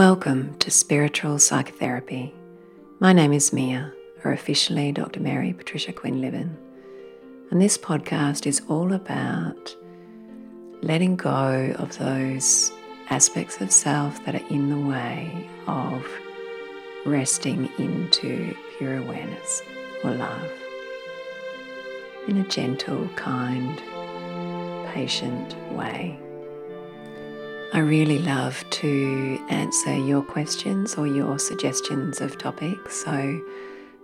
Welcome 0.00 0.56
to 0.60 0.70
Spiritual 0.70 1.38
Psychotherapy. 1.38 2.32
My 3.00 3.12
name 3.12 3.34
is 3.34 3.52
Mia, 3.52 3.92
or 4.24 4.32
officially 4.32 4.92
Dr. 4.92 5.20
Mary 5.20 5.52
Patricia 5.52 5.92
Quinn 5.92 6.22
Quinlivan, 6.22 6.56
and 7.50 7.60
this 7.60 7.76
podcast 7.76 8.46
is 8.46 8.62
all 8.66 8.94
about 8.94 9.76
letting 10.80 11.16
go 11.16 11.74
of 11.78 11.98
those 11.98 12.72
aspects 13.10 13.60
of 13.60 13.70
self 13.70 14.24
that 14.24 14.36
are 14.36 14.46
in 14.48 14.70
the 14.70 14.88
way 14.88 15.46
of 15.66 16.02
resting 17.04 17.68
into 17.76 18.56
pure 18.78 18.96
awareness 18.96 19.62
or 20.02 20.12
love 20.12 20.50
in 22.26 22.38
a 22.38 22.48
gentle, 22.48 23.06
kind, 23.16 23.82
patient 24.94 25.54
way. 25.72 26.18
I 27.72 27.78
really 27.78 28.18
love 28.18 28.68
to 28.70 29.38
answer 29.48 29.96
your 29.96 30.22
questions 30.22 30.96
or 30.96 31.06
your 31.06 31.38
suggestions 31.38 32.20
of 32.20 32.36
topics, 32.36 33.04
so 33.04 33.40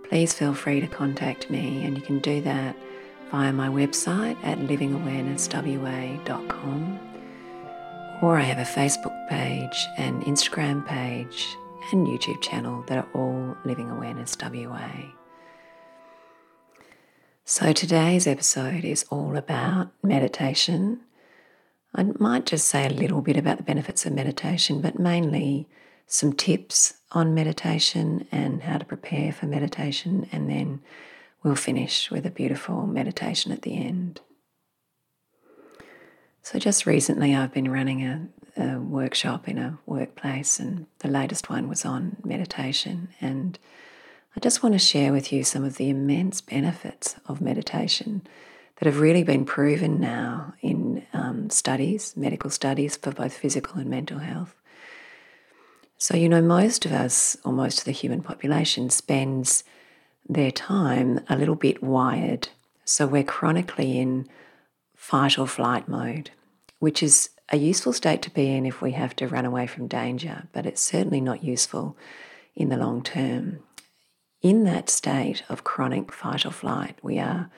please 0.07 0.33
feel 0.33 0.53
free 0.53 0.79
to 0.79 0.87
contact 0.87 1.49
me, 1.49 1.83
and 1.83 1.97
you 1.97 2.03
can 2.03 2.19
do 2.19 2.39
that 2.43 2.77
via 3.29 3.51
my 3.51 3.67
website 3.67 4.37
at 4.41 4.59
livingawarenesswa.com. 4.59 6.99
Or 8.21 8.37
I 8.37 8.43
have 8.43 8.59
a 8.59 8.61
Facebook 8.61 9.27
page, 9.27 9.85
an 9.97 10.23
Instagram 10.23 10.87
page, 10.87 11.57
and 11.91 12.07
YouTube 12.07 12.41
channel 12.41 12.85
that 12.87 12.99
are 12.99 13.09
all 13.13 13.57
Living 13.65 13.89
Awareness 13.89 14.37
WA. 14.41 15.11
So 17.43 17.73
today's 17.73 18.27
episode 18.27 18.85
is 18.85 19.03
all 19.09 19.35
about 19.35 19.91
meditation 20.03 21.01
I 21.97 22.03
might 22.19 22.45
just 22.45 22.67
say 22.67 22.85
a 22.85 22.91
little 22.91 23.21
bit 23.21 23.37
about 23.37 23.57
the 23.57 23.63
benefits 23.63 24.05
of 24.05 24.13
meditation, 24.13 24.81
but 24.81 24.99
mainly 24.99 25.67
some 26.05 26.31
tips 26.31 26.93
on 27.11 27.33
meditation 27.33 28.27
and 28.31 28.61
how 28.61 28.77
to 28.77 28.85
prepare 28.85 29.33
for 29.33 29.47
meditation, 29.47 30.29
and 30.31 30.47
then 30.47 30.79
we'll 31.43 31.55
finish 31.55 32.11
with 32.11 32.25
a 32.25 32.31
beautiful 32.31 32.85
meditation 32.85 33.51
at 33.51 33.63
the 33.63 33.75
end. 33.75 34.21
So, 36.43 36.59
just 36.59 36.85
recently, 36.85 37.35
I've 37.35 37.53
been 37.53 37.71
running 37.71 38.03
a, 38.03 38.27
a 38.55 38.79
workshop 38.79 39.49
in 39.49 39.57
a 39.57 39.79
workplace, 39.87 40.59
and 40.59 40.85
the 40.99 41.09
latest 41.09 41.49
one 41.49 41.67
was 41.67 41.83
on 41.83 42.17
meditation. 42.23 43.09
And 43.19 43.57
I 44.35 44.39
just 44.39 44.61
want 44.61 44.73
to 44.73 44.79
share 44.79 45.11
with 45.11 45.33
you 45.33 45.43
some 45.43 45.65
of 45.65 45.77
the 45.77 45.89
immense 45.89 46.41
benefits 46.41 47.15
of 47.25 47.41
meditation 47.41 48.21
that 48.77 48.85
have 48.85 48.99
really 48.99 49.23
been 49.23 49.45
proven 49.45 49.99
now 49.99 50.53
in 50.61 51.05
um, 51.13 51.49
studies, 51.49 52.15
medical 52.15 52.49
studies 52.49 52.95
for 52.95 53.11
both 53.11 53.33
physical 53.33 53.79
and 53.79 53.89
mental 53.89 54.19
health. 54.19 54.55
So, 55.97 56.15
you 56.15 56.29
know, 56.29 56.41
most 56.41 56.85
of 56.85 56.91
us, 56.91 57.35
or 57.43 57.51
most 57.51 57.79
of 57.79 57.85
the 57.85 57.91
human 57.91 58.21
population, 58.21 58.91
spends 58.91 59.63
their 60.29 60.51
time 60.51 61.21
a 61.27 61.35
little 61.35 61.55
bit 61.55 61.81
wired. 61.81 62.49
So, 62.85 63.07
we're 63.07 63.23
chronically 63.23 63.97
in 63.97 64.27
fight 64.95 65.39
or 65.39 65.47
flight 65.47 65.87
mode, 65.87 66.29
which 66.77 67.01
is 67.01 67.31
a 67.49 67.57
useful 67.57 67.93
state 67.93 68.21
to 68.23 68.29
be 68.29 68.51
in 68.51 68.65
if 68.65 68.81
we 68.81 68.91
have 68.91 69.15
to 69.15 69.27
run 69.27 69.45
away 69.45 69.65
from 69.65 69.87
danger, 69.87 70.47
but 70.51 70.67
it's 70.67 70.81
certainly 70.81 71.21
not 71.21 71.43
useful 71.43 71.97
in 72.55 72.69
the 72.69 72.77
long 72.77 73.01
term. 73.01 73.59
In 74.43 74.65
that 74.65 74.89
state 74.89 75.43
of 75.49 75.63
chronic 75.63 76.11
fight 76.11 76.45
or 76.45 76.51
flight, 76.51 76.97
we 77.01 77.17
are 77.17 77.49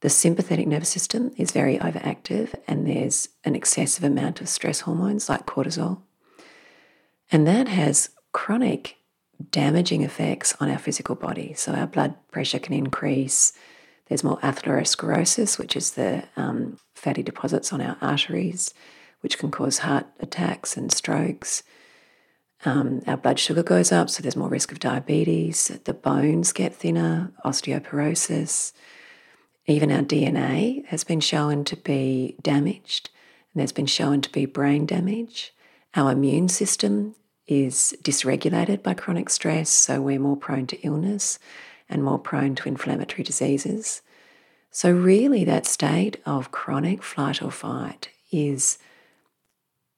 the 0.00 0.10
sympathetic 0.10 0.66
nervous 0.66 0.90
system 0.90 1.32
is 1.36 1.52
very 1.52 1.78
overactive, 1.78 2.54
and 2.68 2.86
there's 2.86 3.30
an 3.44 3.56
excessive 3.56 4.04
amount 4.04 4.40
of 4.40 4.48
stress 4.48 4.80
hormones 4.80 5.28
like 5.28 5.46
cortisol. 5.46 6.02
And 7.32 7.46
that 7.46 7.68
has 7.68 8.10
chronic 8.32 8.96
damaging 9.50 10.02
effects 10.02 10.54
on 10.60 10.70
our 10.70 10.78
physical 10.78 11.14
body. 11.14 11.54
So 11.54 11.72
our 11.72 11.86
blood 11.86 12.14
pressure 12.30 12.58
can 12.58 12.74
increase. 12.74 13.52
There's 14.06 14.24
more 14.24 14.38
atherosclerosis, 14.38 15.58
which 15.58 15.76
is 15.76 15.92
the 15.92 16.24
um, 16.36 16.78
fatty 16.94 17.22
deposits 17.22 17.72
on 17.72 17.80
our 17.80 17.96
arteries, 18.00 18.72
which 19.20 19.38
can 19.38 19.50
cause 19.50 19.78
heart 19.78 20.06
attacks 20.20 20.76
and 20.76 20.92
strokes. 20.92 21.62
Um, 22.64 23.02
our 23.06 23.16
blood 23.16 23.38
sugar 23.38 23.62
goes 23.62 23.92
up, 23.92 24.08
so 24.08 24.22
there's 24.22 24.36
more 24.36 24.48
risk 24.48 24.72
of 24.72 24.78
diabetes. 24.78 25.68
The 25.84 25.94
bones 25.94 26.52
get 26.52 26.74
thinner, 26.74 27.32
osteoporosis. 27.44 28.72
Even 29.66 29.90
our 29.90 30.02
DNA 30.02 30.84
has 30.86 31.02
been 31.02 31.20
shown 31.20 31.64
to 31.64 31.76
be 31.76 32.36
damaged, 32.40 33.10
and 33.52 33.60
there's 33.60 33.72
been 33.72 33.86
shown 33.86 34.20
to 34.20 34.30
be 34.30 34.46
brain 34.46 34.86
damage. 34.86 35.52
Our 35.94 36.12
immune 36.12 36.48
system 36.48 37.16
is 37.48 37.96
dysregulated 38.02 38.82
by 38.82 38.94
chronic 38.94 39.28
stress, 39.28 39.70
so 39.70 40.00
we're 40.00 40.20
more 40.20 40.36
prone 40.36 40.66
to 40.68 40.80
illness 40.82 41.40
and 41.88 42.04
more 42.04 42.18
prone 42.18 42.54
to 42.56 42.68
inflammatory 42.68 43.24
diseases. 43.24 44.02
So, 44.70 44.92
really, 44.92 45.44
that 45.44 45.66
state 45.66 46.20
of 46.26 46.52
chronic 46.52 47.02
flight 47.02 47.42
or 47.42 47.50
fight 47.50 48.10
is 48.30 48.78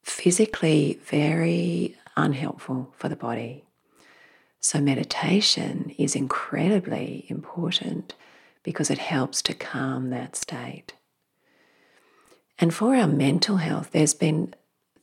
physically 0.02 1.00
very 1.04 1.96
unhelpful 2.16 2.94
for 2.96 3.08
the 3.08 3.16
body. 3.16 3.64
So, 4.60 4.80
meditation 4.80 5.94
is 5.98 6.14
incredibly 6.14 7.26
important 7.28 8.14
because 8.68 8.90
it 8.90 8.98
helps 8.98 9.40
to 9.40 9.54
calm 9.54 10.10
that 10.10 10.36
state. 10.36 10.92
And 12.58 12.74
for 12.74 12.94
our 12.94 13.06
mental 13.06 13.56
health, 13.56 13.92
there's 13.92 14.12
been 14.12 14.54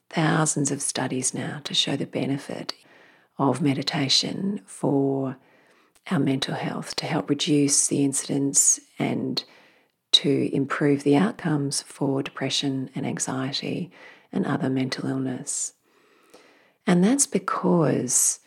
thousands 0.07 0.69
of 0.69 0.83
studies 0.83 1.33
now 1.33 1.61
to 1.63 1.73
show 1.73 1.95
the 1.95 2.05
benefit 2.05 2.75
of 3.39 3.63
meditation 3.63 4.61
for 4.67 5.37
our 6.11 6.19
mental 6.19 6.53
health 6.53 6.95
to 6.97 7.07
help 7.07 7.27
reduce 7.27 7.87
the 7.87 8.03
incidence 8.03 8.79
and 8.99 9.43
to 10.11 10.55
improve 10.55 11.01
the 11.01 11.17
outcomes 11.17 11.81
for 11.81 12.21
depression 12.21 12.91
and 12.93 13.03
anxiety 13.03 13.89
and 14.31 14.45
other 14.45 14.69
mental 14.69 15.09
illness. 15.09 15.73
And 16.85 17.03
that's 17.03 17.25
because 17.25 18.41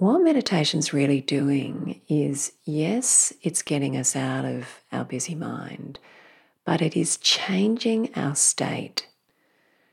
what 0.00 0.22
meditation's 0.22 0.94
really 0.94 1.20
doing 1.20 2.00
is 2.08 2.52
yes, 2.64 3.34
it's 3.42 3.60
getting 3.60 3.98
us 3.98 4.16
out 4.16 4.46
of 4.46 4.80
our 4.90 5.04
busy 5.04 5.34
mind, 5.34 5.98
but 6.64 6.80
it 6.80 6.96
is 6.96 7.18
changing 7.18 8.08
our 8.16 8.34
state. 8.34 9.06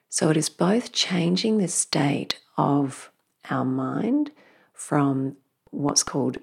So 0.07 0.29
it 0.29 0.37
is 0.37 0.47
both 0.47 0.93
changing 0.93 1.57
the 1.57 1.67
state 1.67 2.39
of 2.57 3.11
our 3.49 3.65
mind 3.65 4.31
from 4.71 5.35
what's 5.71 6.03
called 6.03 6.37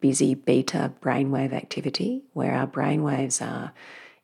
busy 0.00 0.34
beta 0.34 0.90
brainwave 1.02 1.52
activity, 1.52 2.22
where 2.32 2.54
our 2.54 2.66
brainwaves 2.66 3.46
are 3.46 3.74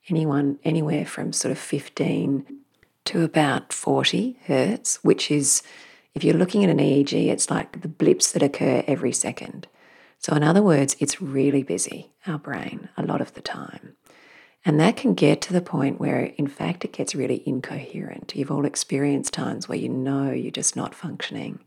anyone 0.09 0.59
anywhere 0.65 1.05
from 1.05 1.35
sort 1.35 1.53
of 1.53 1.59
15 1.59 2.47
to 3.05 3.23
about 3.23 3.75
40 3.75 4.39
hertz, 4.47 5.05
which 5.05 5.31
is 5.31 5.62
if 6.16 6.25
you're 6.25 6.34
looking 6.34 6.65
at 6.65 6.71
an 6.71 6.78
EEG, 6.78 7.28
it's 7.28 7.50
like 7.50 7.82
the 7.82 7.88
blips 7.88 8.32
that 8.32 8.43
occur 8.43 8.82
every 8.87 9.12
second. 9.12 9.69
So, 10.19 10.34
in 10.34 10.43
other 10.43 10.62
words, 10.62 10.97
it's 10.99 11.21
really 11.21 11.62
busy, 11.62 12.10
our 12.27 12.38
brain, 12.38 12.88
a 12.97 13.03
lot 13.04 13.21
of 13.21 13.34
the 13.34 13.43
time. 13.43 13.97
And 14.65 14.81
that 14.81 14.97
can 14.97 15.12
get 15.12 15.43
to 15.43 15.53
the 15.53 15.60
point 15.60 16.00
where, 16.00 16.32
in 16.38 16.47
fact, 16.47 16.87
it 16.87 16.94
gets 16.94 17.15
really 17.15 17.43
incoherent. 17.44 18.34
You've 18.34 18.50
all 18.50 18.65
experienced 18.65 19.34
times 19.34 19.69
where 19.69 19.76
you 19.76 19.91
know 19.91 20.31
you're 20.31 20.50
just 20.50 20.75
not 20.75 20.94
functioning. 20.94 21.60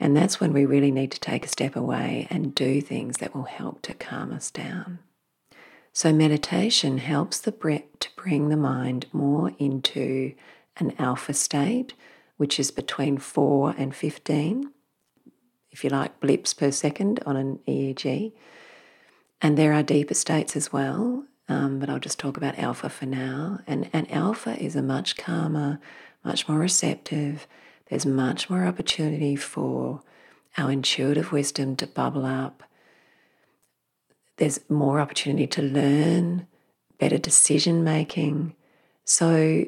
And 0.00 0.16
that's 0.16 0.40
when 0.40 0.54
we 0.54 0.64
really 0.64 0.90
need 0.90 1.12
to 1.12 1.20
take 1.20 1.44
a 1.44 1.48
step 1.48 1.76
away 1.76 2.26
and 2.30 2.54
do 2.54 2.80
things 2.80 3.18
that 3.18 3.34
will 3.34 3.44
help 3.44 3.82
to 3.82 3.92
calm 3.92 4.32
us 4.32 4.50
down. 4.50 5.00
So, 5.92 6.10
meditation 6.10 6.96
helps 6.96 7.38
the 7.38 7.52
breath 7.52 7.98
to 8.00 8.08
bring 8.16 8.48
the 8.48 8.56
mind 8.56 9.08
more 9.12 9.52
into 9.58 10.32
an 10.78 10.94
alpha 10.98 11.34
state, 11.34 11.92
which 12.38 12.58
is 12.58 12.70
between 12.70 13.18
4 13.18 13.74
and 13.76 13.94
15, 13.94 14.70
if 15.70 15.84
you 15.84 15.90
like, 15.90 16.18
blips 16.20 16.54
per 16.54 16.70
second 16.70 17.20
on 17.26 17.36
an 17.36 17.58
EEG. 17.68 18.32
And 19.42 19.58
there 19.58 19.72
are 19.72 19.82
deeper 19.82 20.14
states 20.14 20.56
as 20.56 20.72
well, 20.72 21.24
um, 21.48 21.78
but 21.78 21.90
I'll 21.90 21.98
just 21.98 22.18
talk 22.18 22.36
about 22.36 22.58
alpha 22.58 22.88
for 22.88 23.06
now. 23.06 23.60
And, 23.66 23.90
and 23.92 24.10
alpha 24.10 24.56
is 24.56 24.76
a 24.76 24.82
much 24.82 25.16
calmer, 25.16 25.80
much 26.24 26.48
more 26.48 26.58
receptive. 26.58 27.46
There's 27.90 28.06
much 28.06 28.48
more 28.48 28.64
opportunity 28.64 29.36
for 29.36 30.02
our 30.56 30.70
intuitive 30.70 31.32
wisdom 31.32 31.76
to 31.76 31.86
bubble 31.86 32.24
up. 32.24 32.62
There's 34.36 34.60
more 34.68 35.00
opportunity 35.00 35.48
to 35.48 35.62
learn, 35.62 36.46
better 36.98 37.18
decision 37.18 37.82
making. 37.82 38.54
So 39.04 39.66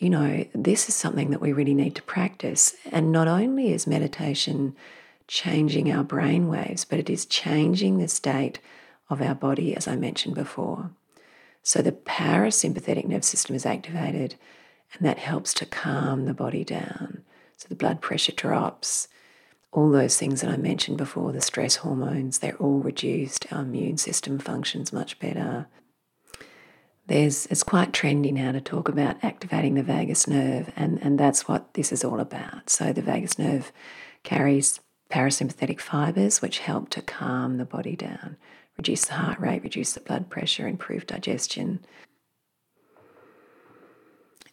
you 0.00 0.10
know, 0.10 0.46
this 0.54 0.88
is 0.88 0.94
something 0.94 1.30
that 1.30 1.40
we 1.40 1.52
really 1.52 1.74
need 1.74 1.94
to 1.96 2.02
practice. 2.02 2.74
And 2.92 3.10
not 3.10 3.28
only 3.28 3.72
is 3.72 3.86
meditation 3.86 4.76
changing 5.26 5.92
our 5.92 6.04
brain 6.04 6.48
waves, 6.48 6.84
but 6.84 6.98
it 6.98 7.10
is 7.10 7.26
changing 7.26 7.98
the 7.98 8.08
state 8.08 8.60
of 9.10 9.20
our 9.20 9.34
body, 9.34 9.76
as 9.76 9.88
I 9.88 9.96
mentioned 9.96 10.34
before. 10.34 10.90
So 11.62 11.82
the 11.82 11.92
parasympathetic 11.92 13.06
nervous 13.06 13.26
system 13.26 13.54
is 13.56 13.66
activated, 13.66 14.36
and 14.94 15.06
that 15.06 15.18
helps 15.18 15.52
to 15.54 15.66
calm 15.66 16.24
the 16.24 16.34
body 16.34 16.64
down. 16.64 17.24
So 17.56 17.66
the 17.68 17.74
blood 17.74 18.00
pressure 18.00 18.32
drops, 18.32 19.08
all 19.72 19.90
those 19.90 20.16
things 20.16 20.40
that 20.40 20.50
I 20.50 20.56
mentioned 20.56 20.96
before, 20.96 21.32
the 21.32 21.40
stress 21.40 21.76
hormones, 21.76 22.38
they're 22.38 22.56
all 22.56 22.78
reduced. 22.78 23.52
Our 23.52 23.62
immune 23.62 23.98
system 23.98 24.38
functions 24.38 24.92
much 24.92 25.18
better. 25.18 25.66
There's, 27.08 27.46
it's 27.46 27.62
quite 27.62 27.92
trendy 27.92 28.32
now 28.32 28.52
to 28.52 28.60
talk 28.60 28.90
about 28.90 29.16
activating 29.24 29.74
the 29.74 29.82
vagus 29.82 30.28
nerve, 30.28 30.70
and, 30.76 30.98
and 31.02 31.18
that's 31.18 31.48
what 31.48 31.72
this 31.72 31.90
is 31.90 32.04
all 32.04 32.20
about. 32.20 32.68
So, 32.68 32.92
the 32.92 33.00
vagus 33.00 33.38
nerve 33.38 33.72
carries 34.24 34.80
parasympathetic 35.10 35.80
fibers, 35.80 36.42
which 36.42 36.58
help 36.58 36.90
to 36.90 37.00
calm 37.00 37.56
the 37.56 37.64
body 37.64 37.96
down, 37.96 38.36
reduce 38.76 39.06
the 39.06 39.14
heart 39.14 39.40
rate, 39.40 39.62
reduce 39.62 39.94
the 39.94 40.00
blood 40.00 40.28
pressure, 40.28 40.68
improve 40.68 41.06
digestion. 41.06 41.80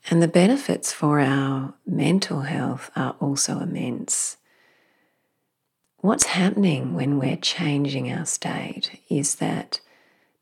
And 0.09 0.21
the 0.21 0.27
benefits 0.29 0.93
for 0.93 1.19
our 1.19 1.73
mental 1.85 2.41
health 2.41 2.89
are 2.95 3.17
also 3.19 3.59
immense. 3.59 4.37
What's 5.97 6.27
happening 6.27 6.93
when 6.93 7.19
we're 7.19 7.35
changing 7.35 8.09
our 8.13 8.25
state 8.25 9.01
is 9.09 9.35
that 9.35 9.81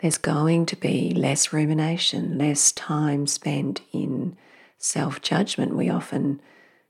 there's 0.04 0.18
going 0.18 0.66
to 0.66 0.76
be 0.76 1.14
less 1.16 1.54
rumination, 1.54 2.38
less 2.38 2.74
time 2.74 3.26
spent 3.26 3.80
in 3.94 4.36
self 4.78 5.22
judgment. 5.22 5.78
We 5.78 5.90
often, 5.90 6.42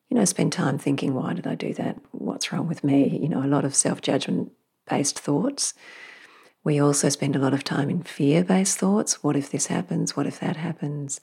you 0.09 0.17
know, 0.17 0.25
spend 0.25 0.51
time 0.51 0.79
thinking, 0.79 1.13
why 1.13 1.33
did 1.33 1.45
I 1.45 1.53
do 1.53 1.75
that? 1.75 1.97
What's 2.09 2.51
wrong 2.51 2.67
with 2.67 2.83
me? 2.83 3.19
You 3.21 3.29
know, 3.29 3.43
a 3.43 3.45
lot 3.45 3.65
of 3.65 3.75
self 3.75 4.01
judgment 4.01 4.51
based 4.89 5.19
thoughts. 5.19 5.75
We 6.63 6.79
also 6.79 7.07
spend 7.09 7.35
a 7.35 7.39
lot 7.39 7.53
of 7.53 7.63
time 7.63 7.91
in 7.91 8.01
fear 8.01 8.43
based 8.43 8.79
thoughts. 8.79 9.23
What 9.23 9.35
if 9.35 9.51
this 9.51 9.67
happens? 9.67 10.17
What 10.17 10.25
if 10.25 10.39
that 10.39 10.55
happens? 10.55 11.21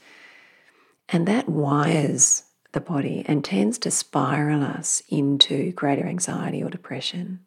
And 1.08 1.26
that 1.26 1.48
wires 1.48 2.44
the 2.70 2.80
body 2.80 3.24
and 3.26 3.44
tends 3.44 3.78
to 3.78 3.90
spiral 3.90 4.62
us 4.62 5.02
into 5.08 5.72
greater 5.72 6.06
anxiety 6.06 6.62
or 6.62 6.70
depression. 6.70 7.40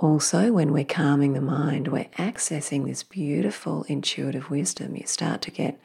Also, 0.00 0.52
when 0.52 0.72
we're 0.72 0.84
calming 0.84 1.34
the 1.34 1.40
mind, 1.40 1.88
we're 1.88 2.04
accessing 2.18 2.84
this 2.84 3.02
beautiful 3.02 3.84
intuitive 3.84 4.50
wisdom. 4.50 4.96
You 4.96 5.06
start 5.06 5.40
to 5.42 5.50
get 5.50 5.80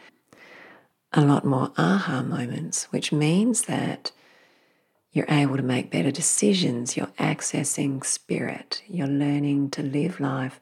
a 1.13 1.21
lot 1.21 1.45
more 1.45 1.71
aha 1.77 2.23
moments, 2.23 2.85
which 2.85 3.11
means 3.11 3.63
that 3.63 4.11
you're 5.11 5.29
able 5.29 5.57
to 5.57 5.63
make 5.63 5.91
better 5.91 6.11
decisions. 6.11 6.97
You're 6.97 7.07
accessing 7.19 8.03
spirit. 8.05 8.81
You're 8.87 9.07
learning 9.07 9.71
to 9.71 9.83
live 9.83 10.19
life 10.19 10.59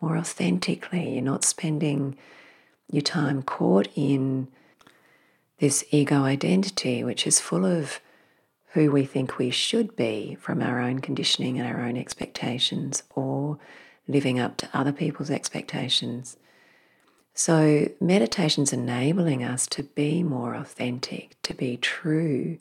more 0.00 0.16
authentically. 0.16 1.14
You're 1.14 1.22
not 1.22 1.44
spending 1.44 2.16
your 2.90 3.02
time 3.02 3.42
caught 3.42 3.88
in 3.94 4.48
this 5.58 5.84
ego 5.90 6.24
identity, 6.24 7.02
which 7.02 7.26
is 7.26 7.40
full 7.40 7.64
of 7.64 8.00
who 8.76 8.92
we 8.92 9.06
think 9.06 9.38
we 9.38 9.48
should 9.48 9.96
be 9.96 10.36
from 10.38 10.60
our 10.60 10.80
own 10.80 10.98
conditioning 10.98 11.58
and 11.58 11.66
our 11.66 11.82
own 11.82 11.96
expectations, 11.96 13.02
or 13.14 13.58
living 14.06 14.38
up 14.38 14.58
to 14.58 14.68
other 14.74 14.92
people's 14.92 15.30
expectations. 15.30 16.36
So, 17.32 17.88
meditation's 18.00 18.74
enabling 18.74 19.42
us 19.42 19.66
to 19.68 19.82
be 19.82 20.22
more 20.22 20.54
authentic, 20.54 21.40
to 21.44 21.54
be 21.54 21.78
true 21.78 22.58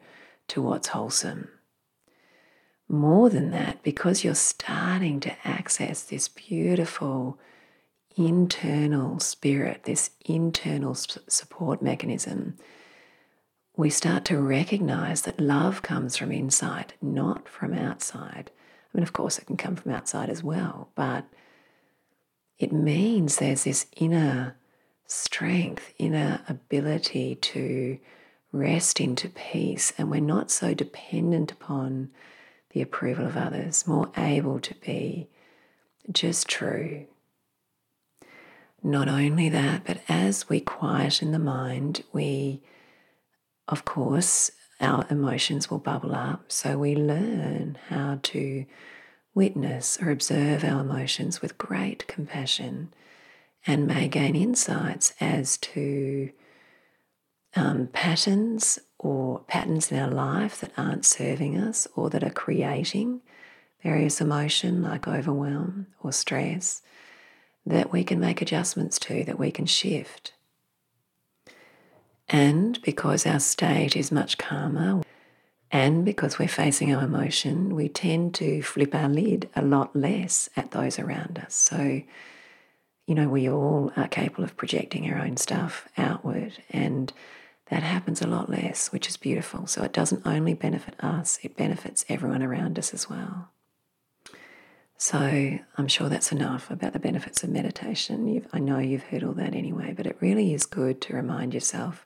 to 0.47 0.61
what's 0.61 0.87
wholesome. 0.87 1.49
More 2.87 3.29
than 3.29 3.51
that, 3.51 3.83
because 3.83 4.23
you're 4.23 4.35
starting 4.35 5.19
to 5.19 5.35
access 5.45 6.01
this 6.01 6.29
beautiful 6.29 7.37
internal 8.15 9.19
spirit, 9.19 9.83
this 9.83 10.11
internal 10.25 10.95
support 10.95 11.81
mechanism 11.81 12.55
we 13.77 13.89
start 13.89 14.23
to 14.25 14.39
recognize 14.39 15.23
that 15.23 15.39
love 15.39 15.81
comes 15.81 16.15
from 16.15 16.31
inside, 16.31 16.93
not 17.01 17.49
from 17.49 17.73
outside. 17.73 18.51
I 18.93 18.97
mean, 18.97 19.03
of 19.03 19.13
course, 19.13 19.37
it 19.37 19.45
can 19.45 19.57
come 19.57 19.75
from 19.75 19.91
outside 19.91 20.29
as 20.29 20.43
well, 20.43 20.89
but 20.95 21.25
it 22.57 22.71
means 22.71 23.35
there's 23.35 23.65
this 23.65 23.87
inner 23.97 24.55
strength, 25.05 25.93
inner 25.99 26.41
ability 26.47 27.35
to 27.35 27.99
rest 28.53 29.01
into 29.01 29.27
peace, 29.27 29.91
and 29.97 30.09
we're 30.09 30.21
not 30.21 30.49
so 30.49 30.73
dependent 30.73 31.51
upon 31.51 32.09
the 32.71 32.81
approval 32.81 33.25
of 33.25 33.35
others, 33.35 33.85
more 33.85 34.09
able 34.17 34.59
to 34.59 34.73
be 34.75 35.27
just 36.11 36.47
true. 36.47 37.05
Not 38.81 39.09
only 39.09 39.49
that, 39.49 39.83
but 39.85 39.99
as 40.07 40.47
we 40.47 40.61
quieten 40.61 41.31
the 41.31 41.39
mind, 41.39 42.03
we 42.13 42.61
of 43.67 43.85
course, 43.85 44.51
our 44.79 45.05
emotions 45.09 45.69
will 45.69 45.79
bubble 45.79 46.13
up. 46.13 46.51
So 46.51 46.77
we 46.77 46.95
learn 46.95 47.77
how 47.89 48.19
to 48.23 48.65
witness 49.33 49.97
or 50.01 50.11
observe 50.11 50.63
our 50.63 50.81
emotions 50.81 51.41
with 51.41 51.57
great 51.57 52.07
compassion 52.07 52.93
and 53.67 53.87
may 53.87 54.07
gain 54.07 54.35
insights 54.35 55.13
as 55.19 55.57
to 55.57 56.31
um, 57.55 57.87
patterns 57.87 58.79
or 58.99 59.39
patterns 59.47 59.91
in 59.91 59.99
our 59.99 60.11
life 60.11 60.59
that 60.61 60.71
aren't 60.77 61.05
serving 61.05 61.57
us 61.57 61.87
or 61.95 62.09
that 62.09 62.23
are 62.23 62.29
creating 62.29 63.21
various 63.81 64.19
emotion 64.19 64.81
like 64.81 65.07
overwhelm 65.07 65.87
or 66.01 66.11
stress 66.11 66.81
that 67.65 67.91
we 67.91 68.03
can 68.03 68.19
make 68.19 68.41
adjustments 68.41 68.99
to, 68.99 69.23
that 69.23 69.39
we 69.39 69.51
can 69.51 69.65
shift. 69.65 70.33
And 72.27 72.81
because 72.81 73.25
our 73.25 73.39
state 73.39 73.95
is 73.95 74.11
much 74.11 74.37
calmer, 74.37 75.01
and 75.71 76.05
because 76.05 76.39
we're 76.39 76.47
facing 76.47 76.93
our 76.93 77.03
emotion, 77.03 77.75
we 77.75 77.89
tend 77.89 78.33
to 78.35 78.61
flip 78.61 78.95
our 78.95 79.09
lid 79.09 79.49
a 79.55 79.61
lot 79.61 79.95
less 79.95 80.49
at 80.55 80.71
those 80.71 80.99
around 80.99 81.39
us. 81.43 81.53
So, 81.53 82.01
you 83.07 83.15
know, 83.15 83.27
we 83.27 83.49
all 83.49 83.91
are 83.97 84.07
capable 84.07 84.43
of 84.43 84.57
projecting 84.57 85.11
our 85.11 85.19
own 85.19 85.37
stuff 85.37 85.87
outward, 85.97 86.63
and 86.69 87.11
that 87.67 87.83
happens 87.83 88.21
a 88.21 88.27
lot 88.27 88.49
less, 88.49 88.91
which 88.91 89.07
is 89.07 89.17
beautiful. 89.17 89.67
So, 89.67 89.83
it 89.83 89.93
doesn't 89.93 90.25
only 90.25 90.53
benefit 90.53 90.95
us, 91.03 91.39
it 91.43 91.57
benefits 91.57 92.05
everyone 92.09 92.41
around 92.41 92.79
us 92.79 92.93
as 92.93 93.09
well. 93.09 93.49
So 94.97 95.59
I'm 95.77 95.87
sure 95.87 96.07
that's 96.07 96.31
enough 96.31 96.71
about 96.71 96.93
the 96.93 96.99
benefits 96.99 97.43
of 97.43 97.49
meditation. 97.49 98.27
You've, 98.27 98.47
I 98.53 98.59
know 98.59 98.79
you've 98.79 99.03
heard 99.03 99.23
all 99.23 99.33
that 99.33 99.53
anyway, 99.53 99.93
but 99.95 100.07
it 100.07 100.17
really 100.21 100.53
is 100.53 100.65
good 100.65 101.01
to 101.01 101.15
remind 101.15 101.53
yourself 101.53 102.05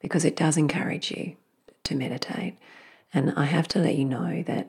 because 0.00 0.24
it 0.24 0.36
does 0.36 0.56
encourage 0.56 1.10
you 1.10 1.36
to 1.84 1.94
meditate. 1.94 2.58
And 3.14 3.32
I 3.36 3.44
have 3.44 3.68
to 3.68 3.78
let 3.78 3.94
you 3.94 4.04
know 4.04 4.42
that 4.46 4.68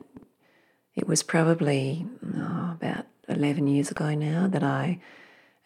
it 0.94 1.08
was 1.08 1.22
probably 1.22 2.06
oh, 2.36 2.70
about 2.72 3.06
11 3.28 3.66
years 3.66 3.90
ago 3.90 4.14
now 4.14 4.46
that 4.48 4.62
I, 4.62 5.00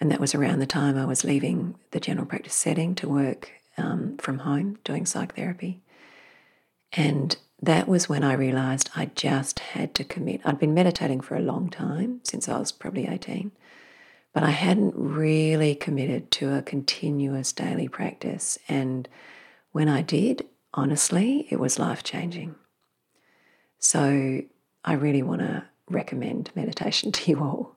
and 0.01 0.11
that 0.11 0.21
was 0.21 0.35
around 0.35 0.59
the 0.59 0.67
time 0.67 0.97
I 0.97 1.05
was 1.05 1.25
leaving 1.25 1.77
the 1.91 2.01
general 2.01 2.27
practice 2.27 2.55
setting 2.55 2.95
to 2.97 3.09
work 3.09 3.51
um, 3.77 4.17
from 4.19 4.41
home 4.41 4.79
doing 4.85 5.07
psychotherapy. 5.07 5.83
And 6.93 7.37
that 7.67 7.89
was 7.89 8.09
when 8.09 8.25
I 8.25 8.35
realized 8.35 8.91
I 8.97 9.07
just 9.15 9.59
had 9.59 9.95
to 9.95 10.05
commit. 10.05 10.41
I'd 10.45 10.59
been 10.59 10.75
meditating 10.75 11.21
for 11.21 11.37
a 11.37 11.41
long 11.41 11.71
time, 11.71 12.21
since 12.23 12.49
I 12.49 12.59
was 12.59 12.73
probably 12.73 13.07
18, 13.07 13.53
but 14.33 14.43
I 14.43 14.51
hadn't 14.51 14.95
really 14.97 15.75
committed 15.75 16.31
to 16.33 16.55
a 16.55 16.63
continuous 16.63 17.53
daily 17.53 17.89
practice. 17.89 18.59
And 18.69 19.09
when 19.73 19.89
I 19.89 20.03
did, 20.03 20.47
honestly, 20.73 21.47
it 21.51 21.61
was 21.61 21.79
life 21.79 22.03
changing. 22.03 22.57
So 23.79 24.43
I 24.85 24.93
really 24.95 25.23
want 25.23 25.41
to 25.41 25.65
recommend 25.89 26.51
meditation 26.55 27.13
to 27.13 27.31
you 27.31 27.41
all. 27.41 27.77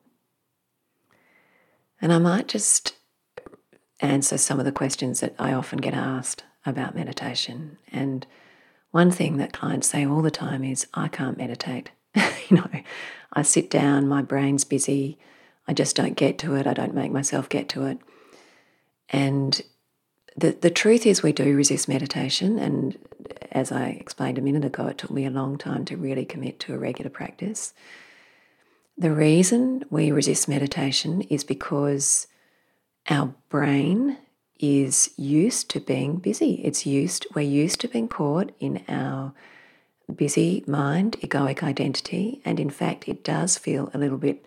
And 2.01 2.13
I 2.13 2.19
might 2.19 2.47
just 2.47 2.95
answer 3.99 4.37
some 4.37 4.59
of 4.59 4.65
the 4.65 4.71
questions 4.71 5.19
that 5.19 5.35
I 5.39 5.53
often 5.53 5.79
get 5.79 5.93
asked 5.93 6.43
about 6.65 6.95
meditation. 6.95 7.77
And 7.91 8.27
one 8.91 9.11
thing 9.11 9.37
that 9.37 9.53
clients 9.53 9.87
say 9.87 10.05
all 10.05 10.21
the 10.21 10.31
time 10.31 10.63
is, 10.63 10.87
I 10.93 11.07
can't 11.07 11.37
meditate. 11.37 11.91
you 12.15 12.57
know, 12.57 12.67
I 13.33 13.41
sit 13.41 13.69
down, 13.69 14.07
my 14.07 14.21
brain's 14.21 14.63
busy, 14.63 15.17
I 15.67 15.73
just 15.73 15.95
don't 15.95 16.15
get 16.15 16.37
to 16.39 16.55
it, 16.55 16.65
I 16.65 16.73
don't 16.73 16.93
make 16.93 17.11
myself 17.11 17.49
get 17.49 17.69
to 17.69 17.85
it. 17.85 17.99
And 19.09 19.61
the, 20.35 20.51
the 20.51 20.69
truth 20.69 21.05
is, 21.05 21.23
we 21.23 21.33
do 21.33 21.55
resist 21.55 21.87
meditation. 21.87 22.59
And 22.59 22.97
as 23.51 23.71
I 23.71 23.87
explained 23.87 24.37
a 24.37 24.41
minute 24.41 24.65
ago, 24.65 24.87
it 24.87 24.97
took 24.97 25.11
me 25.11 25.25
a 25.25 25.31
long 25.31 25.57
time 25.57 25.83
to 25.85 25.97
really 25.97 26.25
commit 26.25 26.59
to 26.61 26.73
a 26.73 26.77
regular 26.77 27.09
practice. 27.09 27.73
The 28.97 29.11
reason 29.11 29.83
we 29.89 30.11
resist 30.11 30.47
meditation 30.47 31.21
is 31.23 31.43
because 31.43 32.27
our 33.09 33.33
brain 33.49 34.17
is 34.59 35.11
used 35.17 35.69
to 35.71 35.79
being 35.79 36.17
busy. 36.17 36.61
It's 36.63 36.85
used, 36.85 37.27
we're 37.35 37.41
used 37.41 37.81
to 37.81 37.87
being 37.87 38.07
caught 38.07 38.51
in 38.59 38.83
our 38.87 39.33
busy 40.13 40.63
mind, 40.67 41.17
egoic 41.21 41.63
identity. 41.63 42.41
And 42.45 42.59
in 42.59 42.69
fact, 42.69 43.07
it 43.07 43.23
does 43.23 43.57
feel 43.57 43.89
a 43.93 43.97
little 43.97 44.17
bit, 44.17 44.45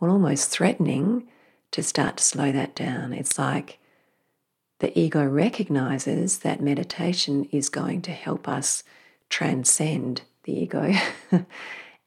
well, 0.00 0.10
almost 0.10 0.50
threatening 0.50 1.28
to 1.70 1.82
start 1.82 2.16
to 2.18 2.24
slow 2.24 2.52
that 2.52 2.74
down. 2.74 3.12
It's 3.12 3.38
like 3.38 3.78
the 4.80 4.96
ego 4.98 5.24
recognizes 5.24 6.38
that 6.38 6.60
meditation 6.60 7.48
is 7.50 7.68
going 7.68 8.02
to 8.02 8.12
help 8.12 8.48
us 8.48 8.82
transcend 9.28 10.22
the 10.44 10.52
ego 10.60 10.92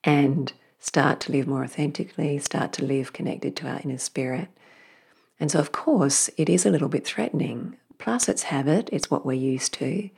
and 0.04 0.54
start 0.80 1.20
to 1.22 1.32
live 1.32 1.48
more 1.48 1.64
authentically, 1.64 2.40
start 2.40 2.74
to 2.74 2.86
live 2.86 3.14
connected 3.14 3.56
to 3.56 3.68
our 3.68 3.80
inner 3.84 3.98
spirit. 3.98 4.48
And 5.42 5.50
so, 5.50 5.58
of 5.58 5.72
course, 5.72 6.30
it 6.38 6.50
is 6.50 6.68
a 6.68 6.70
little 6.70 6.88
bit 6.88 7.04
threatening. 7.04 7.76
Plus, 7.98 8.30
it's 8.30 8.44
habit, 8.44 8.90
it's 8.94 9.10
what 9.10 9.26
we're 9.26 9.34
used 9.34 9.74
to. 9.74 10.12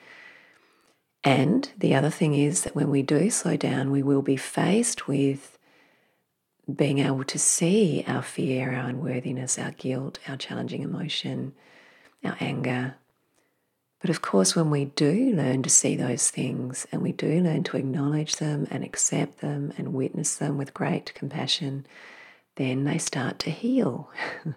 And 1.23 1.71
the 1.77 1.95
other 1.95 2.09
thing 2.09 2.35
is 2.35 2.63
that 2.63 2.75
when 2.75 2.89
we 2.89 3.03
do 3.03 3.29
slow 3.29 3.55
down, 3.55 3.89
we 3.89 4.03
will 4.03 4.21
be 4.21 4.35
faced 4.35 5.07
with 5.07 5.57
being 6.73 6.99
able 6.99 7.23
to 7.23 7.39
see 7.39 8.03
our 8.05 8.21
fear, 8.21 8.73
our 8.75 8.89
unworthiness, 8.89 9.57
our 9.57 9.71
guilt, 9.71 10.19
our 10.27 10.35
challenging 10.35 10.81
emotion, 10.81 11.53
our 12.25 12.35
anger. 12.41 12.95
But 14.01 14.09
of 14.09 14.21
course, 14.21 14.57
when 14.57 14.69
we 14.69 14.85
do 14.85 15.33
learn 15.33 15.63
to 15.63 15.69
see 15.69 15.95
those 15.95 16.29
things 16.29 16.85
and 16.91 17.01
we 17.01 17.13
do 17.13 17.39
learn 17.39 17.63
to 17.63 17.77
acknowledge 17.77 18.35
them 18.35 18.67
and 18.69 18.83
accept 18.83 19.39
them 19.39 19.71
and 19.77 19.93
witness 19.93 20.35
them 20.35 20.57
with 20.57 20.73
great 20.73 21.13
compassion, 21.13 21.85
then 22.55 22.83
they 22.83 22.97
start 22.97 23.39
to 23.39 23.51
heal. 23.51 24.11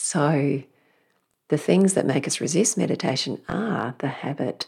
so, 0.00 0.62
the 1.48 1.58
things 1.58 1.94
that 1.94 2.06
make 2.06 2.26
us 2.26 2.40
resist 2.40 2.78
meditation 2.78 3.40
are 3.48 3.94
the 3.98 4.08
habit 4.08 4.66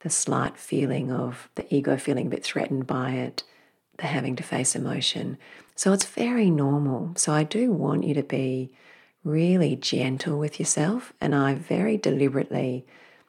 the 0.00 0.10
slight 0.10 0.56
feeling 0.56 1.10
of 1.10 1.48
the 1.54 1.74
ego 1.74 1.96
feeling 1.96 2.26
a 2.26 2.30
bit 2.30 2.44
threatened 2.44 2.86
by 2.86 3.12
it, 3.12 3.42
the 3.96 4.06
having 4.06 4.36
to 4.36 4.42
face 4.42 4.76
emotion. 4.76 5.38
So 5.74 5.92
it's 5.92 6.04
very 6.04 6.50
normal. 6.50 7.12
So 7.16 7.32
I 7.32 7.42
do 7.42 7.72
want 7.72 8.04
you 8.04 8.14
to 8.14 8.22
be 8.22 8.70
really 9.24 9.76
gentle 9.76 10.38
with 10.38 10.60
yourself. 10.60 11.14
And 11.20 11.34
I 11.34 11.54
very 11.54 11.96
deliberately 11.96 12.86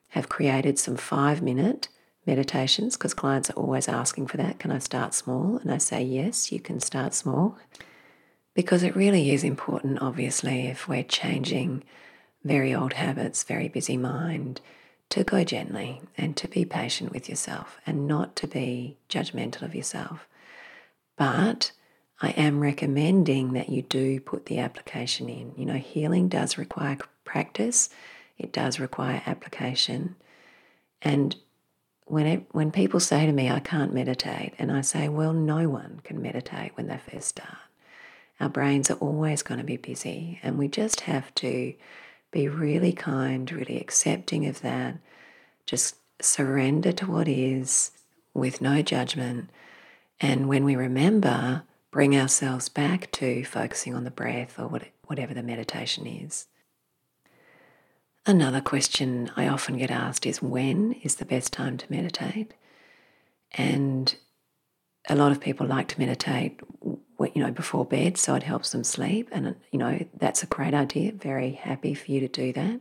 have 0.10 0.28
created 0.28 0.78
some 0.78 0.98
five 0.98 1.42
minute 1.42 1.88
meditations 2.26 2.98
because 2.98 3.14
clients 3.14 3.50
are 3.50 3.54
always 3.54 3.88
asking 3.88 4.28
for 4.28 4.38
that. 4.38 4.60
Can 4.60 4.72
I 4.72 4.80
start 4.80 5.14
small? 5.14 5.58
And 5.58 5.72
I 5.72 5.78
say, 5.78 6.04
yes, 6.04 6.52
you 6.52 6.60
can 6.60 6.82
start 6.82 7.14
small. 7.14 7.58
Because 8.56 8.84
it 8.84 8.96
really 8.96 9.32
is 9.32 9.44
important, 9.44 10.02
obviously, 10.02 10.68
if 10.68 10.88
we're 10.88 11.04
changing 11.04 11.84
very 12.44 12.74
old 12.74 12.94
habits, 12.94 13.44
very 13.44 13.68
busy 13.68 13.98
mind, 13.98 14.62
to 15.10 15.24
go 15.24 15.44
gently 15.44 16.02
and 16.18 16.36
to 16.38 16.48
be 16.48 16.66
patient 16.66 17.12
with 17.12 17.30
yourself 17.30 17.78
and 17.86 18.08
not 18.08 18.36
to 18.38 18.48
be 18.48 18.98
judgmental 19.10 19.64
of 19.64 19.76
yourself. 19.76 20.28
But 21.18 21.74
I 22.22 22.30
am 22.32 22.62
recommending 22.62 23.54
that 23.54 23.70
you 23.70 23.82
do 23.82 24.20
put 24.22 24.46
the 24.46 24.60
application 24.60 25.28
in. 25.28 25.54
You 25.58 25.66
know, 25.66 25.74
healing 25.74 26.30
does 26.30 26.58
require 26.58 26.98
practice, 27.26 27.90
it 28.38 28.54
does 28.54 28.80
require 28.80 29.22
application. 29.26 30.16
And 31.02 31.36
when, 32.06 32.26
it, 32.26 32.46
when 32.52 32.72
people 32.72 33.00
say 33.00 33.26
to 33.26 33.32
me, 33.32 33.50
I 33.50 33.60
can't 33.60 33.94
meditate, 33.94 34.54
and 34.58 34.72
I 34.72 34.82
say, 34.82 35.10
well, 35.10 35.34
no 35.34 35.70
one 35.70 36.00
can 36.04 36.22
meditate 36.22 36.72
when 36.76 36.88
they 36.88 36.98
first 36.98 37.28
start. 37.28 37.58
Our 38.40 38.50
brains 38.50 38.92
are 38.92 38.98
always 38.98 39.42
going 39.44 39.60
to 39.60 39.66
be 39.66 39.78
busy, 39.78 40.40
and 40.44 40.58
we 40.58 40.68
just 40.68 41.02
have 41.02 41.34
to 41.36 41.74
be 42.32 42.48
really 42.48 42.92
kind, 42.92 43.50
really 43.52 43.80
accepting 43.80 44.46
of 44.46 44.62
that. 44.62 44.98
Just 45.66 45.96
surrender 46.22 46.92
to 46.92 47.10
what 47.10 47.28
is 47.28 47.92
with 48.34 48.62
no 48.62 48.82
judgment. 48.82 49.50
And 50.20 50.50
when 50.50 50.66
we 50.66 50.76
remember, 50.76 51.64
bring 51.92 52.16
ourselves 52.16 52.68
back 52.68 53.10
to 53.14 53.46
focusing 53.46 53.96
on 53.96 54.04
the 54.04 54.12
breath 54.12 54.60
or 54.60 54.70
whatever 55.06 55.34
the 55.34 55.44
meditation 55.44 56.06
is. 56.06 56.48
Another 58.26 58.60
question 58.60 59.32
I 59.38 59.48
often 59.48 59.78
get 59.78 59.92
asked 59.92 60.26
is 60.26 60.42
when 60.42 60.94
is 61.04 61.16
the 61.16 61.26
best 61.26 61.54
time 61.54 61.78
to 61.78 61.92
meditate? 61.92 62.54
And 63.52 64.16
a 65.10 65.16
lot 65.16 65.32
of 65.32 65.40
people 65.40 65.68
like 65.68 65.88
to 65.90 66.00
meditate 66.00 66.60
you 67.34 67.42
know, 67.42 67.52
before 67.52 67.86
bed, 67.86 68.18
so 68.18 68.36
it 68.36 68.44
helps 68.44 68.72
them 68.72 68.84
sleep. 68.84 69.30
And, 69.32 69.56
you 69.72 69.80
know, 69.80 70.06
that's 70.18 70.44
a 70.44 70.48
great 70.48 70.74
idea. 70.74 71.12
Very 71.14 71.52
happy 71.52 71.94
for 71.94 72.12
you 72.12 72.20
to 72.20 72.28
do 72.28 72.52
that. 72.54 72.80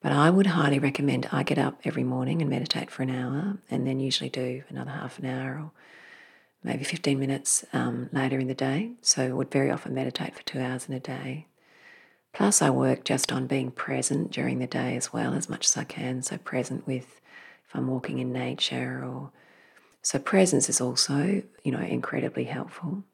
But 0.00 0.12
I 0.12 0.30
would 0.30 0.48
highly 0.48 0.78
recommend 0.78 1.28
I 1.30 1.42
get 1.42 1.58
up 1.58 1.80
every 1.84 2.02
morning 2.02 2.40
and 2.40 2.50
meditate 2.50 2.90
for 2.90 3.02
an 3.02 3.10
hour 3.10 3.58
and 3.70 3.86
then 3.86 4.00
usually 4.00 4.30
do 4.30 4.62
another 4.68 4.90
half 4.90 5.18
an 5.18 5.26
hour 5.26 5.54
or 5.54 5.70
maybe 6.64 6.84
15 6.84 7.18
minutes 7.18 7.64
um, 7.72 8.08
later 8.12 8.38
in 8.38 8.48
the 8.48 8.54
day. 8.54 8.92
So 9.00 9.24
I 9.24 9.32
would 9.32 9.50
very 9.50 9.70
often 9.70 9.94
meditate 9.94 10.34
for 10.34 10.42
two 10.42 10.60
hours 10.60 10.88
in 10.88 10.94
a 10.94 11.00
day. 11.00 11.46
Plus, 12.32 12.62
I 12.62 12.70
work 12.70 13.04
just 13.04 13.30
on 13.30 13.46
being 13.46 13.70
present 13.70 14.30
during 14.30 14.58
the 14.58 14.66
day 14.66 14.96
as 14.96 15.12
well, 15.12 15.34
as 15.34 15.48
much 15.48 15.66
as 15.66 15.76
I 15.76 15.84
can. 15.84 16.22
So, 16.22 16.38
present 16.38 16.86
with 16.86 17.20
if 17.66 17.76
I'm 17.76 17.88
walking 17.88 18.20
in 18.20 18.32
nature 18.32 19.04
or 19.04 19.30
so 20.02 20.18
presence 20.18 20.68
is 20.68 20.80
also, 20.80 21.42
you 21.62 21.72
know, 21.72 21.80
incredibly 21.80 22.44
helpful. 22.44 23.04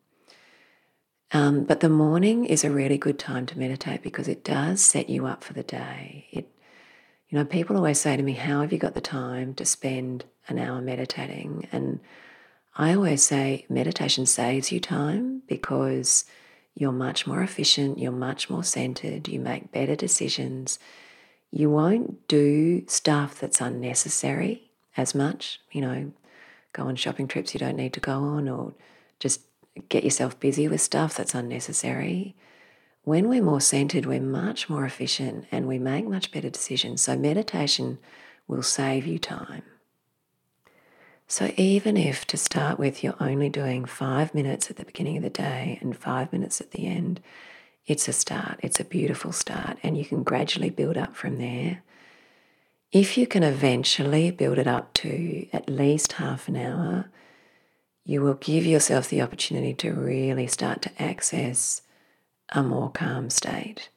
Um, 1.32 1.64
but 1.64 1.80
the 1.80 1.90
morning 1.90 2.46
is 2.46 2.64
a 2.64 2.70
really 2.70 2.96
good 2.96 3.18
time 3.18 3.44
to 3.46 3.58
meditate 3.58 4.02
because 4.02 4.28
it 4.28 4.42
does 4.42 4.80
set 4.80 5.10
you 5.10 5.26
up 5.26 5.44
for 5.44 5.52
the 5.52 5.62
day. 5.62 6.26
It, 6.30 6.48
you 7.28 7.38
know, 7.38 7.44
people 7.44 7.76
always 7.76 8.00
say 8.00 8.16
to 8.16 8.22
me, 8.22 8.32
"How 8.32 8.62
have 8.62 8.72
you 8.72 8.78
got 8.78 8.94
the 8.94 9.02
time 9.02 9.54
to 9.54 9.66
spend 9.66 10.24
an 10.48 10.58
hour 10.58 10.80
meditating?" 10.80 11.68
And 11.70 12.00
I 12.78 12.94
always 12.94 13.24
say, 13.24 13.66
meditation 13.68 14.24
saves 14.24 14.70
you 14.70 14.78
time 14.78 15.42
because 15.48 16.24
you're 16.76 16.92
much 16.92 17.26
more 17.26 17.42
efficient, 17.42 17.98
you're 17.98 18.12
much 18.12 18.48
more 18.48 18.62
centered, 18.62 19.26
you 19.26 19.40
make 19.40 19.72
better 19.72 19.96
decisions. 19.96 20.78
You 21.50 21.70
won't 21.70 22.28
do 22.28 22.86
stuff 22.86 23.40
that's 23.40 23.60
unnecessary 23.60 24.70
as 24.96 25.12
much, 25.12 25.60
you 25.72 25.80
know, 25.80 26.12
go 26.72 26.84
on 26.84 26.96
shopping 26.96 27.28
trips 27.28 27.54
you 27.54 27.60
don't 27.60 27.76
need 27.76 27.92
to 27.94 28.00
go 28.00 28.12
on 28.12 28.48
or 28.48 28.74
just 29.18 29.40
get 29.88 30.04
yourself 30.04 30.38
busy 30.40 30.68
with 30.68 30.80
stuff 30.80 31.16
that's 31.16 31.34
unnecessary. 31.34 32.34
When 33.04 33.28
we're 33.28 33.42
more 33.42 33.60
centered, 33.60 34.06
we're 34.06 34.20
much 34.20 34.68
more 34.68 34.84
efficient 34.84 35.46
and 35.50 35.66
we 35.66 35.78
make 35.78 36.06
much 36.06 36.30
better 36.30 36.50
decisions. 36.50 37.02
So, 37.02 37.16
meditation 37.16 37.98
will 38.46 38.62
save 38.62 39.06
you 39.06 39.18
time. 39.18 39.62
So, 41.26 41.52
even 41.56 41.96
if 41.96 42.26
to 42.26 42.36
start 42.36 42.78
with 42.78 43.04
you're 43.04 43.14
only 43.20 43.48
doing 43.48 43.84
five 43.84 44.34
minutes 44.34 44.70
at 44.70 44.76
the 44.76 44.84
beginning 44.84 45.18
of 45.18 45.22
the 45.22 45.30
day 45.30 45.78
and 45.80 45.96
five 45.96 46.32
minutes 46.32 46.60
at 46.60 46.72
the 46.72 46.86
end, 46.86 47.20
it's 47.86 48.08
a 48.08 48.12
start. 48.12 48.60
It's 48.62 48.80
a 48.80 48.84
beautiful 48.84 49.32
start, 49.32 49.78
and 49.82 49.96
you 49.96 50.04
can 50.04 50.22
gradually 50.22 50.70
build 50.70 50.98
up 50.98 51.16
from 51.16 51.38
there. 51.38 51.82
If 52.90 53.18
you 53.18 53.26
can 53.26 53.42
eventually 53.42 54.30
build 54.30 54.58
it 54.58 54.66
up 54.66 54.94
to 54.94 55.46
at 55.52 55.68
least 55.68 56.12
half 56.12 56.48
an 56.48 56.56
hour, 56.56 57.10
you 58.04 58.22
will 58.22 58.34
give 58.34 58.64
yourself 58.64 59.10
the 59.10 59.20
opportunity 59.20 59.74
to 59.74 59.92
really 59.92 60.46
start 60.46 60.80
to 60.82 61.02
access 61.02 61.82
a 62.50 62.62
more 62.62 62.90
calm 62.90 63.28
state. 63.28 63.90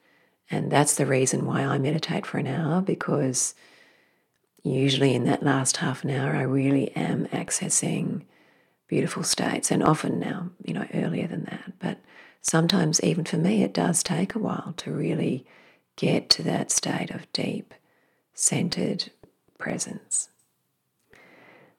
And 0.50 0.70
that's 0.70 0.96
the 0.96 1.06
reason 1.06 1.46
why 1.46 1.64
I 1.64 1.78
meditate 1.78 2.26
for 2.26 2.38
an 2.38 2.48
hour 2.48 2.82
because 2.82 3.56
usually 4.64 5.16
in 5.16 5.24
that 5.24 5.44
last 5.44 5.78
half 5.78 6.04
an 6.04 6.10
hour, 6.10 6.36
I 6.36 6.42
really 6.42 6.94
am 6.96 7.28
accessing 7.28 8.24
beautiful 8.88 9.24
states. 9.24 9.72
And 9.72 9.82
often 9.82 10.20
now, 10.20 10.50
you 10.66 10.74
know, 10.74 10.86
earlier 10.94 11.28
than 11.28 11.46
that. 11.46 11.80
But 11.80 12.00
sometimes, 12.42 13.02
even 13.02 13.24
for 13.24 13.38
me, 13.38 13.64
it 13.64 13.74
does 13.74 14.04
take 14.04 14.36
a 14.36 14.40
while 14.40 14.74
to 14.78 14.92
really 14.92 15.46
get 15.96 16.30
to 16.32 16.44
that 16.44 16.72
state 16.72 17.12
of 17.12 17.32
deep, 17.32 17.74
centered 18.34 19.12
presence. 19.58 20.30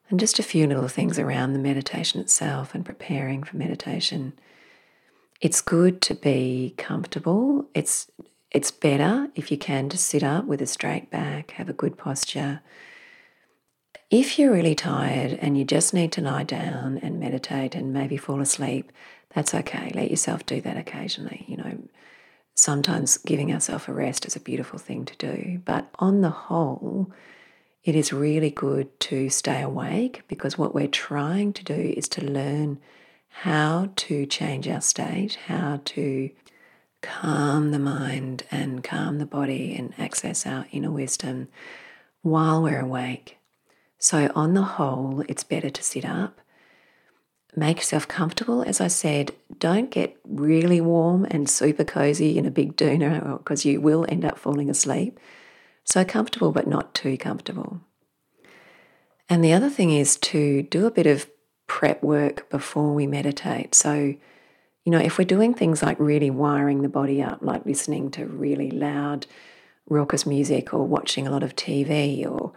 And 0.09 0.19
just 0.19 0.39
a 0.39 0.43
few 0.43 0.67
little 0.67 0.87
things 0.87 1.17
around 1.17 1.53
the 1.53 1.59
meditation 1.59 2.21
itself 2.21 2.75
and 2.75 2.85
preparing 2.85 3.43
for 3.43 3.57
meditation. 3.57 4.33
It's 5.41 5.61
good 5.61 6.01
to 6.03 6.15
be 6.15 6.75
comfortable. 6.77 7.67
It's 7.73 8.09
it's 8.51 8.69
better 8.69 9.29
if 9.33 9.51
you 9.51 9.57
can 9.57 9.89
to 9.89 9.97
sit 9.97 10.23
up 10.23 10.45
with 10.45 10.61
a 10.61 10.67
straight 10.67 11.09
back, 11.09 11.51
have 11.51 11.69
a 11.69 11.73
good 11.73 11.97
posture. 11.97 12.61
If 14.11 14.37
you're 14.37 14.53
really 14.53 14.75
tired 14.75 15.39
and 15.41 15.57
you 15.57 15.65
just 15.65 15.91
need 15.91 16.11
to 16.11 16.21
lie 16.21 16.43
down 16.43 16.99
and 16.99 17.19
meditate 17.19 17.73
and 17.73 17.91
maybe 17.91 18.15
fall 18.15 18.41
asleep, 18.41 18.91
that's 19.33 19.55
okay. 19.55 19.91
Let 19.95 20.11
yourself 20.11 20.45
do 20.45 20.61
that 20.61 20.77
occasionally. 20.77 21.45
You 21.47 21.57
know, 21.57 21.77
sometimes 22.55 23.17
giving 23.17 23.51
ourselves 23.51 23.87
a 23.87 23.93
rest 23.93 24.25
is 24.25 24.35
a 24.35 24.39
beautiful 24.39 24.79
thing 24.79 25.05
to 25.05 25.17
do. 25.17 25.61
But 25.65 25.89
on 25.99 26.21
the 26.21 26.29
whole, 26.29 27.11
it 27.83 27.95
is 27.95 28.13
really 28.13 28.49
good 28.49 28.99
to 29.01 29.29
stay 29.29 29.61
awake 29.61 30.23
because 30.27 30.57
what 30.57 30.73
we're 30.73 30.87
trying 30.87 31.53
to 31.53 31.63
do 31.63 31.93
is 31.97 32.07
to 32.09 32.23
learn 32.23 32.79
how 33.41 33.89
to 33.95 34.25
change 34.25 34.67
our 34.67 34.81
state, 34.81 35.35
how 35.47 35.81
to 35.83 36.29
calm 37.01 37.71
the 37.71 37.79
mind 37.79 38.43
and 38.51 38.83
calm 38.83 39.17
the 39.17 39.25
body 39.25 39.75
and 39.75 39.93
access 39.97 40.45
our 40.45 40.65
inner 40.71 40.91
wisdom 40.91 41.49
while 42.21 42.63
we're 42.63 42.79
awake. 42.79 43.37
So, 43.97 44.31
on 44.35 44.53
the 44.53 44.63
whole, 44.63 45.23
it's 45.27 45.43
better 45.43 45.69
to 45.69 45.83
sit 45.83 46.05
up. 46.05 46.39
Make 47.55 47.77
yourself 47.77 48.07
comfortable. 48.07 48.63
As 48.63 48.81
I 48.81 48.87
said, 48.87 49.31
don't 49.59 49.91
get 49.91 50.17
really 50.25 50.81
warm 50.81 51.25
and 51.29 51.49
super 51.49 51.83
cozy 51.83 52.37
in 52.37 52.45
a 52.45 52.51
big 52.51 52.75
doona 52.75 53.37
because 53.37 53.63
you 53.65 53.79
will 53.79 54.05
end 54.09 54.25
up 54.25 54.39
falling 54.39 54.69
asleep. 54.69 55.19
So 55.83 56.03
comfortable, 56.03 56.51
but 56.51 56.67
not 56.67 56.95
too 56.95 57.17
comfortable. 57.17 57.81
And 59.29 59.43
the 59.43 59.53
other 59.53 59.69
thing 59.69 59.91
is 59.91 60.17
to 60.17 60.63
do 60.63 60.85
a 60.85 60.91
bit 60.91 61.05
of 61.05 61.29
prep 61.67 62.03
work 62.03 62.49
before 62.49 62.93
we 62.93 63.07
meditate. 63.07 63.75
So, 63.75 63.93
you 63.93 64.91
know, 64.91 64.99
if 64.99 65.17
we're 65.17 65.25
doing 65.25 65.53
things 65.53 65.81
like 65.81 65.99
really 65.99 66.29
wiring 66.29 66.81
the 66.81 66.89
body 66.89 67.21
up, 67.21 67.39
like 67.41 67.65
listening 67.65 68.11
to 68.11 68.25
really 68.25 68.71
loud, 68.71 69.27
raucous 69.89 70.25
music, 70.25 70.73
or 70.73 70.85
watching 70.85 71.27
a 71.27 71.31
lot 71.31 71.43
of 71.43 71.55
TV, 71.55 72.29
or 72.29 72.53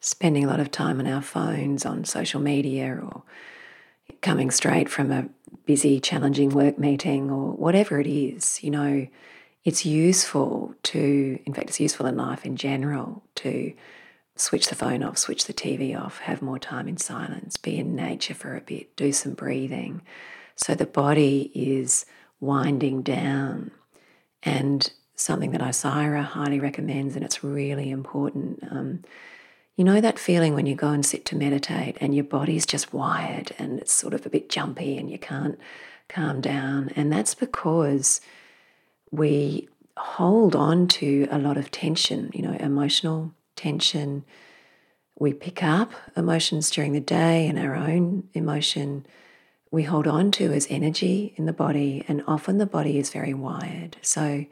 spending 0.00 0.44
a 0.44 0.48
lot 0.48 0.60
of 0.60 0.70
time 0.70 0.98
on 0.98 1.06
our 1.06 1.22
phones, 1.22 1.84
on 1.84 2.04
social 2.04 2.40
media, 2.40 2.98
or 3.02 3.22
coming 4.20 4.50
straight 4.50 4.88
from 4.88 5.10
a 5.10 5.28
busy, 5.64 6.00
challenging 6.00 6.50
work 6.50 6.78
meeting, 6.78 7.30
or 7.30 7.52
whatever 7.52 8.00
it 8.00 8.06
is, 8.06 8.62
you 8.62 8.70
know, 8.70 9.06
it's 9.64 9.84
useful 9.84 10.74
to, 10.82 11.38
in 11.44 11.54
fact, 11.54 11.68
it's 11.68 11.80
useful 11.80 12.06
in 12.06 12.16
life 12.16 12.44
in 12.46 12.56
general 12.56 13.22
to 13.36 13.72
switch 14.36 14.68
the 14.68 14.74
phone 14.74 15.02
off, 15.02 15.18
switch 15.18 15.44
the 15.44 15.52
TV 15.52 15.98
off, 15.98 16.20
have 16.20 16.40
more 16.40 16.58
time 16.58 16.88
in 16.88 16.96
silence, 16.96 17.56
be 17.56 17.78
in 17.78 17.94
nature 17.94 18.34
for 18.34 18.56
a 18.56 18.60
bit, 18.60 18.96
do 18.96 19.12
some 19.12 19.34
breathing. 19.34 20.00
So 20.56 20.74
the 20.74 20.86
body 20.86 21.50
is 21.54 22.06
winding 22.40 23.02
down. 23.02 23.70
And 24.42 24.90
something 25.14 25.50
that 25.50 25.60
Isira 25.60 26.24
highly 26.24 26.58
recommends, 26.58 27.14
and 27.14 27.24
it's 27.24 27.44
really 27.44 27.90
important. 27.90 28.64
Um, 28.70 29.02
you 29.80 29.84
know 29.84 30.02
that 30.02 30.18
feeling 30.18 30.52
when 30.52 30.66
you 30.66 30.74
go 30.74 30.90
and 30.90 31.06
sit 31.06 31.24
to 31.24 31.34
meditate 31.34 31.96
and 32.02 32.14
your 32.14 32.22
body's 32.22 32.66
just 32.66 32.92
wired 32.92 33.52
and 33.58 33.78
it's 33.78 33.94
sort 33.94 34.12
of 34.12 34.26
a 34.26 34.28
bit 34.28 34.50
jumpy 34.50 34.98
and 34.98 35.10
you 35.10 35.18
can't 35.18 35.58
calm 36.06 36.42
down? 36.42 36.90
And 36.96 37.10
that's 37.10 37.34
because 37.34 38.20
we 39.10 39.70
hold 39.96 40.54
on 40.54 40.86
to 40.88 41.26
a 41.30 41.38
lot 41.38 41.56
of 41.56 41.70
tension, 41.70 42.30
you 42.34 42.42
know, 42.42 42.52
emotional 42.60 43.32
tension. 43.56 44.22
We 45.18 45.32
pick 45.32 45.62
up 45.62 45.92
emotions 46.14 46.70
during 46.70 46.92
the 46.92 47.00
day 47.00 47.46
and 47.48 47.58
our 47.58 47.74
own 47.74 48.28
emotion 48.34 49.06
we 49.70 49.84
hold 49.84 50.06
on 50.06 50.30
to 50.32 50.52
as 50.52 50.66
energy 50.68 51.32
in 51.36 51.46
the 51.46 51.54
body, 51.54 52.04
and 52.06 52.22
often 52.26 52.58
the 52.58 52.66
body 52.66 52.98
is 52.98 53.08
very 53.08 53.32
wired. 53.32 53.96
So, 54.02 54.44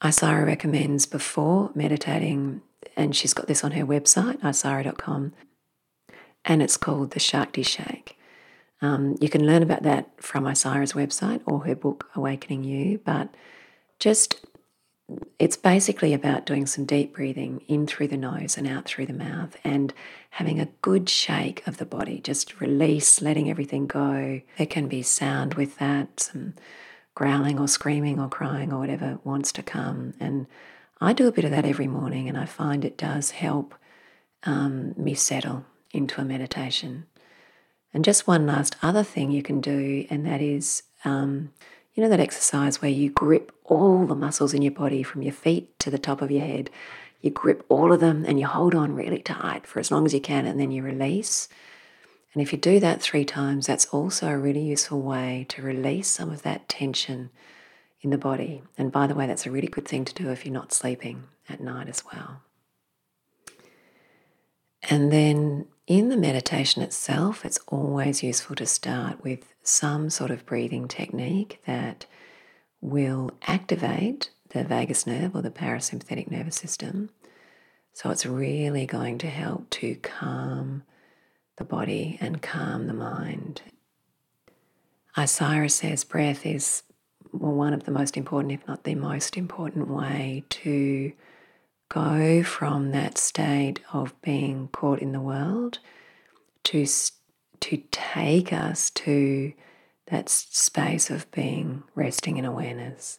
Isira 0.00 0.46
recommends 0.46 1.04
before 1.04 1.70
meditating, 1.74 2.62
and 2.96 3.14
she's 3.14 3.34
got 3.34 3.46
this 3.46 3.64
on 3.64 3.72
her 3.72 3.84
website, 3.84 4.40
isira.com, 4.40 5.32
and 6.44 6.62
it's 6.62 6.76
called 6.76 7.12
the 7.12 7.20
Shakti 7.20 7.62
Shake. 7.62 8.18
Um, 8.82 9.16
you 9.20 9.28
can 9.28 9.46
learn 9.46 9.62
about 9.62 9.82
that 9.84 10.10
from 10.22 10.44
Isira's 10.44 10.92
website 10.92 11.40
or 11.46 11.64
her 11.64 11.74
book, 11.74 12.10
Awakening 12.14 12.64
You, 12.64 13.00
but 13.04 13.34
just 13.98 14.44
it's 15.38 15.56
basically 15.56 16.14
about 16.14 16.46
doing 16.46 16.66
some 16.66 16.84
deep 16.84 17.14
breathing 17.14 17.62
in 17.68 17.86
through 17.86 18.08
the 18.08 18.16
nose 18.16 18.56
and 18.56 18.66
out 18.66 18.86
through 18.86 19.06
the 19.06 19.12
mouth 19.12 19.56
and 19.62 19.92
having 20.30 20.60
a 20.60 20.68
good 20.80 21.08
shake 21.08 21.66
of 21.66 21.76
the 21.76 21.84
body, 21.84 22.20
just 22.20 22.60
release, 22.60 23.20
letting 23.20 23.50
everything 23.50 23.86
go. 23.86 24.40
There 24.56 24.66
can 24.66 24.88
be 24.88 25.02
sound 25.02 25.54
with 25.54 25.78
that, 25.78 26.20
some 26.20 26.54
growling 27.14 27.60
or 27.60 27.68
screaming 27.68 28.18
or 28.18 28.28
crying 28.28 28.72
or 28.72 28.78
whatever 28.78 29.18
wants 29.24 29.52
to 29.52 29.62
come. 29.62 30.14
And 30.18 30.46
I 31.00 31.12
do 31.12 31.26
a 31.26 31.32
bit 31.32 31.44
of 31.44 31.50
that 31.50 31.64
every 31.64 31.86
morning 31.86 32.28
and 32.28 32.38
I 32.38 32.44
find 32.44 32.84
it 32.84 32.96
does 32.96 33.32
help 33.32 33.74
um, 34.44 34.94
me 34.96 35.14
settle 35.14 35.64
into 35.92 36.20
a 36.20 36.24
meditation. 36.24 37.06
And 37.92 38.04
just 38.04 38.26
one 38.26 38.46
last 38.46 38.76
other 38.82 39.04
thing 39.04 39.30
you 39.30 39.42
can 39.42 39.60
do, 39.60 40.04
and 40.10 40.26
that 40.26 40.40
is 40.40 40.82
um, 41.04 41.52
you 41.94 42.02
know 42.02 42.08
that 42.08 42.20
exercise 42.20 42.82
where 42.82 42.90
you 42.90 43.08
grip 43.08 43.52
all 43.64 44.04
the 44.04 44.16
muscles 44.16 44.52
in 44.52 44.62
your 44.62 44.72
body 44.72 45.02
from 45.04 45.22
your 45.22 45.32
feet 45.32 45.78
to 45.78 45.90
the 45.90 45.98
top 45.98 46.20
of 46.20 46.30
your 46.30 46.44
head? 46.44 46.70
You 47.20 47.30
grip 47.30 47.64
all 47.68 47.92
of 47.92 48.00
them 48.00 48.24
and 48.26 48.38
you 48.38 48.46
hold 48.46 48.74
on 48.74 48.94
really 48.94 49.22
tight 49.22 49.66
for 49.66 49.78
as 49.78 49.90
long 49.90 50.04
as 50.04 50.12
you 50.12 50.20
can 50.20 50.44
and 50.44 50.60
then 50.60 50.72
you 50.72 50.82
release. 50.82 51.48
And 52.34 52.42
if 52.42 52.52
you 52.52 52.58
do 52.58 52.80
that 52.80 53.00
three 53.00 53.24
times, 53.24 53.66
that's 53.66 53.86
also 53.86 54.28
a 54.28 54.36
really 54.36 54.60
useful 54.60 55.00
way 55.00 55.46
to 55.50 55.62
release 55.62 56.08
some 56.08 56.30
of 56.30 56.42
that 56.42 56.68
tension 56.68 57.30
in 58.04 58.10
the 58.10 58.18
body. 58.18 58.62
And 58.76 58.92
by 58.92 59.06
the 59.06 59.14
way, 59.14 59.26
that's 59.26 59.46
a 59.46 59.50
really 59.50 59.66
good 59.66 59.88
thing 59.88 60.04
to 60.04 60.14
do 60.14 60.30
if 60.30 60.44
you're 60.44 60.52
not 60.52 60.72
sleeping 60.72 61.24
at 61.48 61.60
night 61.60 61.88
as 61.88 62.04
well. 62.04 62.42
And 64.88 65.10
then 65.10 65.66
in 65.86 66.10
the 66.10 66.16
meditation 66.16 66.82
itself, 66.82 67.44
it's 67.44 67.58
always 67.66 68.22
useful 68.22 68.54
to 68.56 68.66
start 68.66 69.24
with 69.24 69.54
some 69.62 70.10
sort 70.10 70.30
of 70.30 70.44
breathing 70.44 70.86
technique 70.86 71.62
that 71.66 72.04
will 72.82 73.30
activate 73.46 74.30
the 74.50 74.62
vagus 74.62 75.06
nerve 75.06 75.34
or 75.34 75.40
the 75.40 75.50
parasympathetic 75.50 76.30
nervous 76.30 76.56
system. 76.56 77.08
So 77.94 78.10
it's 78.10 78.26
really 78.26 78.84
going 78.84 79.16
to 79.18 79.28
help 79.28 79.70
to 79.70 79.94
calm 79.96 80.82
the 81.56 81.64
body 81.64 82.18
and 82.20 82.42
calm 82.42 82.86
the 82.86 82.92
mind. 82.92 83.62
Isira 85.16 85.70
says 85.70 86.04
breath 86.04 86.44
is 86.44 86.82
well, 87.32 87.52
one 87.52 87.74
of 87.74 87.84
the 87.84 87.90
most 87.90 88.16
important, 88.16 88.52
if 88.52 88.66
not 88.66 88.84
the 88.84 88.94
most 88.94 89.36
important 89.36 89.88
way 89.88 90.44
to 90.50 91.12
go 91.88 92.42
from 92.42 92.90
that 92.92 93.18
state 93.18 93.80
of 93.92 94.20
being 94.22 94.68
caught 94.68 95.00
in 95.00 95.12
the 95.12 95.20
world 95.20 95.78
to, 96.64 96.86
to 97.60 97.82
take 97.90 98.52
us 98.52 98.90
to 98.90 99.52
that 100.06 100.28
space 100.28 101.10
of 101.10 101.30
being 101.30 101.82
resting 101.94 102.36
in 102.36 102.44
awareness. 102.44 103.18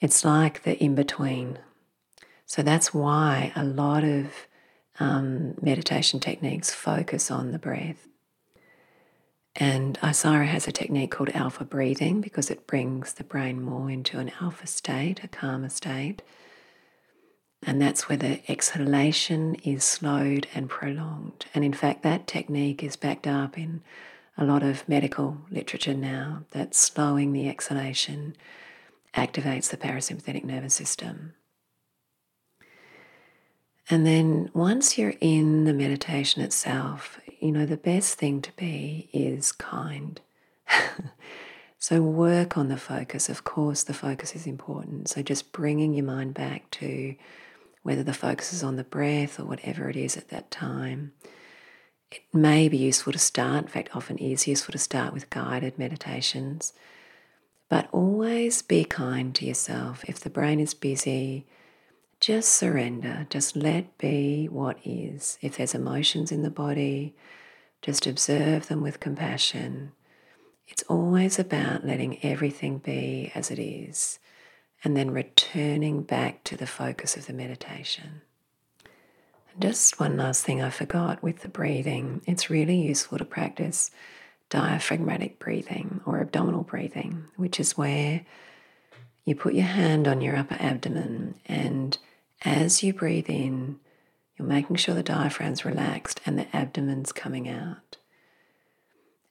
It's 0.00 0.24
like 0.24 0.62
the 0.62 0.76
in 0.82 0.94
between. 0.94 1.58
So 2.46 2.62
that's 2.62 2.92
why 2.92 3.52
a 3.56 3.64
lot 3.64 4.04
of 4.04 4.26
um, 5.00 5.54
meditation 5.60 6.20
techniques 6.20 6.72
focus 6.72 7.30
on 7.30 7.52
the 7.52 7.58
breath. 7.58 8.08
And 9.56 9.98
Isira 10.00 10.46
has 10.46 10.66
a 10.66 10.72
technique 10.72 11.10
called 11.10 11.28
alpha 11.30 11.64
breathing 11.64 12.20
because 12.20 12.50
it 12.50 12.66
brings 12.66 13.14
the 13.14 13.24
brain 13.24 13.60
more 13.60 13.90
into 13.90 14.18
an 14.18 14.32
alpha 14.40 14.66
state, 14.66 15.22
a 15.22 15.28
calmer 15.28 15.68
state. 15.68 16.22
And 17.64 17.80
that's 17.80 18.08
where 18.08 18.18
the 18.18 18.40
exhalation 18.50 19.54
is 19.56 19.84
slowed 19.84 20.46
and 20.54 20.68
prolonged. 20.68 21.46
And 21.54 21.64
in 21.64 21.72
fact, 21.72 22.02
that 22.02 22.26
technique 22.26 22.82
is 22.82 22.96
backed 22.96 23.26
up 23.26 23.56
in 23.58 23.82
a 24.36 24.44
lot 24.44 24.62
of 24.62 24.88
medical 24.88 25.38
literature 25.50 25.94
now 25.94 26.44
that 26.52 26.74
slowing 26.74 27.32
the 27.32 27.48
exhalation 27.48 28.34
activates 29.14 29.68
the 29.68 29.76
parasympathetic 29.76 30.42
nervous 30.42 30.74
system. 30.74 31.34
And 33.92 34.06
then 34.06 34.48
once 34.54 34.96
you're 34.96 35.16
in 35.20 35.64
the 35.64 35.74
meditation 35.74 36.40
itself, 36.40 37.20
you 37.40 37.52
know, 37.52 37.66
the 37.66 37.76
best 37.76 38.18
thing 38.18 38.40
to 38.40 38.50
be 38.52 39.10
is 39.12 39.52
kind. 39.52 40.18
so 41.78 42.00
work 42.00 42.56
on 42.56 42.68
the 42.68 42.78
focus. 42.78 43.28
Of 43.28 43.44
course, 43.44 43.84
the 43.84 43.92
focus 43.92 44.34
is 44.34 44.46
important. 44.46 45.10
So 45.10 45.20
just 45.20 45.52
bringing 45.52 45.92
your 45.92 46.06
mind 46.06 46.32
back 46.32 46.70
to 46.70 47.14
whether 47.82 48.02
the 48.02 48.14
focus 48.14 48.54
is 48.54 48.62
on 48.62 48.76
the 48.76 48.82
breath 48.82 49.38
or 49.38 49.44
whatever 49.44 49.90
it 49.90 49.96
is 49.96 50.16
at 50.16 50.30
that 50.30 50.50
time. 50.50 51.12
It 52.10 52.22
may 52.32 52.70
be 52.70 52.78
useful 52.78 53.12
to 53.12 53.18
start, 53.18 53.64
in 53.64 53.68
fact, 53.68 53.94
often 53.94 54.16
is 54.16 54.48
useful 54.48 54.72
to 54.72 54.78
start 54.78 55.12
with 55.12 55.28
guided 55.28 55.78
meditations. 55.78 56.72
But 57.68 57.90
always 57.92 58.62
be 58.62 58.84
kind 58.84 59.34
to 59.34 59.44
yourself. 59.44 60.02
If 60.08 60.18
the 60.18 60.30
brain 60.30 60.60
is 60.60 60.72
busy, 60.72 61.44
just 62.22 62.50
surrender. 62.50 63.26
Just 63.30 63.56
let 63.56 63.98
be 63.98 64.46
what 64.46 64.78
is. 64.84 65.38
If 65.42 65.56
there's 65.56 65.74
emotions 65.74 66.30
in 66.30 66.42
the 66.42 66.50
body, 66.50 67.16
just 67.82 68.06
observe 68.06 68.68
them 68.68 68.80
with 68.80 69.00
compassion. 69.00 69.90
It's 70.68 70.84
always 70.84 71.40
about 71.40 71.84
letting 71.84 72.24
everything 72.24 72.78
be 72.78 73.32
as 73.34 73.50
it 73.50 73.58
is 73.58 74.20
and 74.84 74.96
then 74.96 75.10
returning 75.10 76.02
back 76.04 76.44
to 76.44 76.56
the 76.56 76.66
focus 76.66 77.16
of 77.16 77.26
the 77.26 77.32
meditation. 77.32 78.22
And 79.52 79.62
just 79.62 79.98
one 79.98 80.16
last 80.16 80.44
thing 80.44 80.62
I 80.62 80.70
forgot 80.70 81.24
with 81.24 81.40
the 81.40 81.48
breathing 81.48 82.22
it's 82.28 82.48
really 82.48 82.80
useful 82.80 83.18
to 83.18 83.24
practice 83.24 83.90
diaphragmatic 84.48 85.40
breathing 85.40 86.00
or 86.06 86.20
abdominal 86.20 86.62
breathing, 86.62 87.24
which 87.34 87.58
is 87.58 87.76
where 87.76 88.24
you 89.24 89.34
put 89.34 89.54
your 89.54 89.66
hand 89.66 90.06
on 90.06 90.20
your 90.20 90.36
upper 90.36 90.56
abdomen 90.60 91.34
and 91.46 91.98
as 92.44 92.82
you 92.82 92.92
breathe 92.92 93.28
in, 93.28 93.78
you're 94.36 94.48
making 94.48 94.76
sure 94.76 94.94
the 94.94 95.02
diaphragm's 95.02 95.64
relaxed 95.64 96.20
and 96.26 96.38
the 96.38 96.56
abdomen's 96.56 97.12
coming 97.12 97.48
out. 97.48 97.96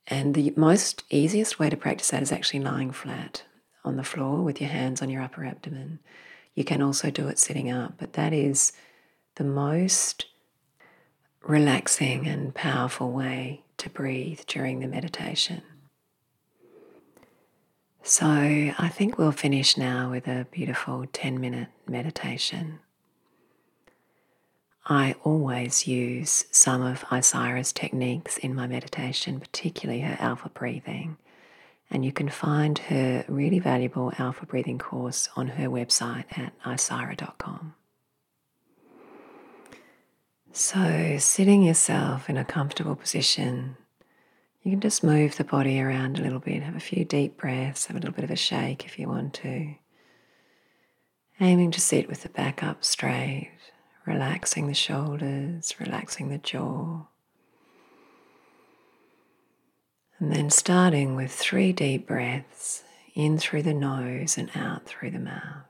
And 0.07 0.33
the 0.33 0.53
most 0.55 1.03
easiest 1.09 1.59
way 1.59 1.69
to 1.69 1.77
practice 1.77 2.09
that 2.09 2.23
is 2.23 2.31
actually 2.31 2.61
lying 2.61 2.91
flat 2.91 3.43
on 3.83 3.97
the 3.97 4.03
floor 4.03 4.41
with 4.41 4.61
your 4.61 4.69
hands 4.69 5.01
on 5.01 5.09
your 5.09 5.21
upper 5.21 5.45
abdomen. 5.45 5.99
You 6.53 6.63
can 6.63 6.81
also 6.81 7.09
do 7.09 7.27
it 7.27 7.39
sitting 7.39 7.71
up, 7.71 7.93
but 7.97 8.13
that 8.13 8.33
is 8.33 8.73
the 9.35 9.43
most 9.43 10.25
relaxing 11.43 12.27
and 12.27 12.53
powerful 12.53 13.11
way 13.11 13.63
to 13.77 13.89
breathe 13.89 14.41
during 14.47 14.79
the 14.79 14.87
meditation. 14.87 15.63
So, 18.03 18.25
I 18.27 18.89
think 18.91 19.17
we'll 19.17 19.31
finish 19.31 19.77
now 19.77 20.09
with 20.09 20.27
a 20.27 20.47
beautiful 20.51 21.05
10 21.13 21.39
minute 21.39 21.67
meditation. 21.87 22.79
I 24.85 25.15
always 25.23 25.87
use 25.87 26.45
some 26.51 26.81
of 26.81 27.03
Isira's 27.05 27.71
techniques 27.71 28.37
in 28.37 28.55
my 28.55 28.65
meditation, 28.65 29.39
particularly 29.39 30.01
her 30.01 30.17
alpha 30.19 30.49
breathing. 30.49 31.17
And 31.91 32.03
you 32.03 32.11
can 32.11 32.29
find 32.29 32.79
her 32.79 33.23
really 33.27 33.59
valuable 33.59 34.11
alpha 34.17 34.45
breathing 34.45 34.79
course 34.79 35.29
on 35.35 35.49
her 35.49 35.67
website 35.67 36.25
at 36.37 36.53
isira.com. 36.63 37.75
So, 40.53 41.17
sitting 41.19 41.63
yourself 41.63 42.29
in 42.29 42.37
a 42.37 42.43
comfortable 42.43 42.95
position, 42.95 43.77
you 44.63 44.71
can 44.71 44.81
just 44.81 45.03
move 45.03 45.37
the 45.37 45.43
body 45.43 45.79
around 45.79 46.17
a 46.17 46.21
little 46.21 46.39
bit, 46.39 46.63
have 46.63 46.75
a 46.75 46.79
few 46.79 47.05
deep 47.05 47.37
breaths, 47.37 47.85
have 47.85 47.95
a 47.95 47.99
little 47.99 48.13
bit 48.13 48.23
of 48.23 48.31
a 48.31 48.35
shake 48.35 48.85
if 48.85 48.99
you 48.99 49.07
want 49.07 49.33
to. 49.35 49.75
Aiming 51.39 51.71
to 51.71 51.81
sit 51.81 52.07
with 52.07 52.23
the 52.23 52.29
back 52.29 52.63
up 52.63 52.83
straight, 52.83 53.51
relaxing 54.05 54.67
the 54.67 54.73
shoulders, 54.73 55.75
relaxing 55.79 56.29
the 56.29 56.37
jaw. 56.37 57.05
And 60.19 60.31
then 60.31 60.49
starting 60.49 61.15
with 61.15 61.31
three 61.31 61.73
deep 61.73 62.07
breaths 62.07 62.83
in 63.15 63.37
through 63.37 63.63
the 63.63 63.73
nose 63.73 64.37
and 64.37 64.49
out 64.55 64.85
through 64.85 65.11
the 65.11 65.19
mouth. 65.19 65.65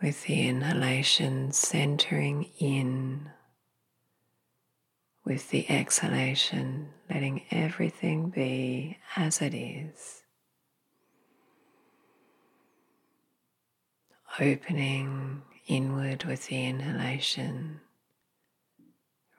With 0.00 0.24
the 0.24 0.48
inhalation 0.48 1.52
centering 1.52 2.50
in, 2.58 3.30
with 5.24 5.50
the 5.50 5.68
exhalation 5.70 6.90
letting 7.08 7.42
everything 7.50 8.28
be 8.30 8.98
as 9.16 9.40
it 9.40 9.54
is. 9.54 10.22
Opening 14.38 15.42
inward 15.66 16.24
with 16.24 16.48
the 16.48 16.66
inhalation, 16.66 17.80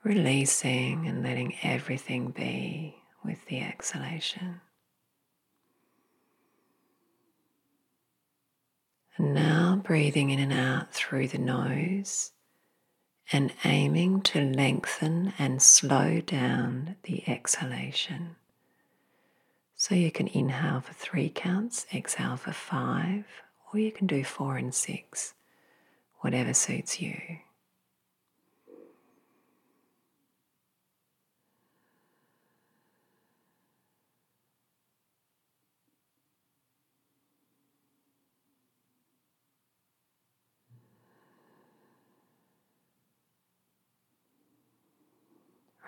releasing 0.02 1.06
and 1.06 1.22
letting 1.22 1.54
everything 1.62 2.30
be 2.30 2.96
with 3.24 3.44
the 3.46 3.60
exhalation. 3.60 4.60
And 9.18 9.34
now 9.34 9.80
breathing 9.84 10.30
in 10.30 10.38
and 10.38 10.52
out 10.52 10.92
through 10.92 11.28
the 11.28 11.38
nose 11.38 12.32
and 13.32 13.52
aiming 13.64 14.20
to 14.22 14.40
lengthen 14.40 15.32
and 15.38 15.60
slow 15.60 16.20
down 16.20 16.96
the 17.02 17.28
exhalation. 17.28 18.36
So 19.74 19.94
you 19.94 20.10
can 20.10 20.28
inhale 20.28 20.80
for 20.80 20.94
three 20.94 21.28
counts, 21.28 21.86
exhale 21.92 22.36
for 22.36 22.52
five, 22.52 23.24
or 23.72 23.80
you 23.80 23.92
can 23.92 24.06
do 24.06 24.24
four 24.24 24.56
and 24.56 24.74
six, 24.74 25.34
whatever 26.20 26.54
suits 26.54 27.00
you. 27.00 27.20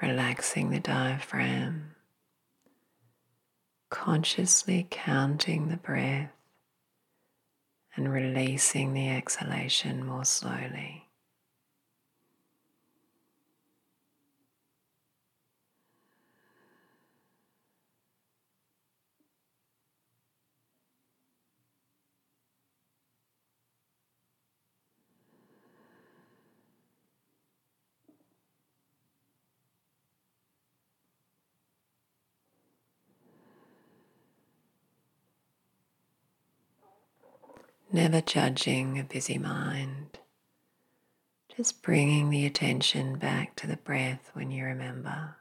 Relaxing 0.00 0.70
the 0.70 0.80
diaphragm, 0.80 1.94
consciously 3.90 4.86
counting 4.90 5.68
the 5.68 5.76
breath 5.76 6.30
and 7.96 8.12
releasing 8.12 8.92
the 8.92 9.08
exhalation 9.08 10.06
more 10.06 10.24
slowly. 10.24 11.07
Never 37.92 38.20
judging 38.20 38.98
a 38.98 39.04
busy 39.04 39.38
mind, 39.38 40.18
just 41.56 41.82
bringing 41.82 42.30
the 42.30 42.44
attention 42.44 43.16
back 43.18 43.56
to 43.56 43.66
the 43.66 43.76
breath 43.76 44.30
when 44.34 44.50
you 44.50 44.64
remember. 44.64 45.36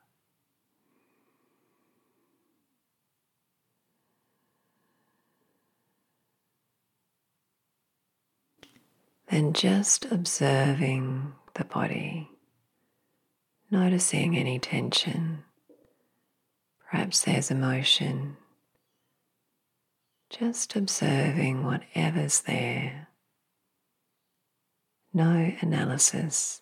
Then 9.30 9.52
just 9.52 10.06
observing 10.06 11.34
the 11.56 11.66
body, 11.66 12.30
noticing 13.70 14.38
any 14.38 14.58
tension. 14.58 15.44
Perhaps 16.90 17.24
there's 17.24 17.52
emotion 17.52 18.38
just 20.30 20.76
observing 20.76 21.64
whatever's 21.64 22.42
there. 22.42 23.08
No 25.14 25.52
analysis, 25.62 26.62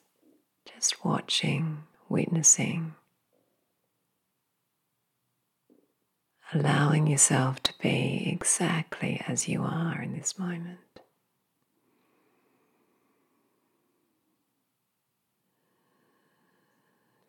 just 0.66 1.04
watching, 1.04 1.84
witnessing, 2.08 2.94
allowing 6.54 7.08
yourself 7.08 7.62
to 7.64 7.74
be 7.82 8.30
exactly 8.32 9.22
as 9.28 9.48
you 9.48 9.64
are 9.64 10.02
in 10.02 10.14
this 10.14 10.38
moment. 10.38 10.80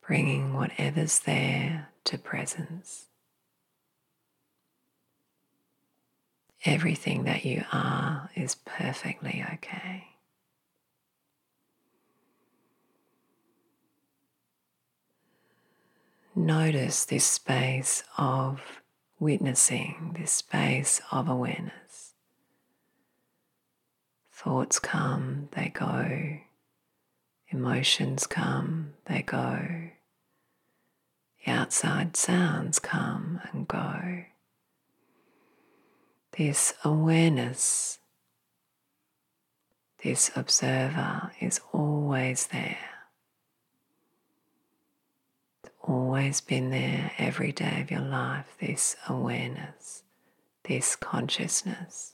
Bringing 0.06 0.54
whatever's 0.54 1.18
there 1.20 1.88
to 2.04 2.18
presence. 2.18 3.06
Everything 6.68 7.22
that 7.24 7.44
you 7.44 7.64
are 7.72 8.28
is 8.34 8.56
perfectly 8.64 9.44
okay. 9.54 10.08
Notice 16.34 17.04
this 17.04 17.24
space 17.24 18.02
of 18.18 18.82
witnessing, 19.20 20.16
this 20.18 20.32
space 20.32 21.00
of 21.12 21.28
awareness. 21.28 22.14
Thoughts 24.32 24.80
come, 24.80 25.48
they 25.52 25.68
go. 25.68 26.38
Emotions 27.50 28.26
come, 28.26 28.94
they 29.04 29.22
go. 29.22 29.90
The 31.44 31.52
outside 31.52 32.16
sounds 32.16 32.80
come 32.80 33.40
and 33.52 33.68
go 33.68 34.24
this 36.36 36.74
awareness, 36.84 37.98
this 40.02 40.30
observer 40.36 41.32
is 41.40 41.60
always 41.72 42.48
there. 42.48 42.78
It's 45.64 45.72
always 45.82 46.42
been 46.42 46.70
there 46.70 47.12
every 47.16 47.52
day 47.52 47.80
of 47.80 47.90
your 47.90 48.00
life, 48.00 48.54
this 48.60 48.96
awareness, 49.08 50.02
this 50.64 50.94
consciousness. 50.94 52.12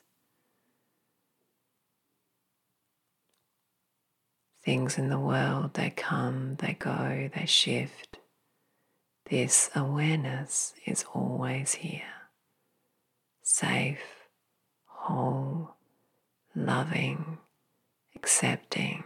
Things 4.65 4.99
in 4.99 5.09
the 5.09 5.19
world, 5.19 5.75
they 5.75 5.91
come, 5.91 6.55
they 6.61 6.75
go, 6.75 7.29
they 7.37 7.47
shift. 7.47 8.19
This 9.29 9.71
awareness 9.75 10.75
is 10.87 11.05
always 11.13 11.75
here 11.75 12.22
safe, 13.53 14.01
whole, 14.87 15.77
loving, 16.55 17.37
accepting. 18.17 19.05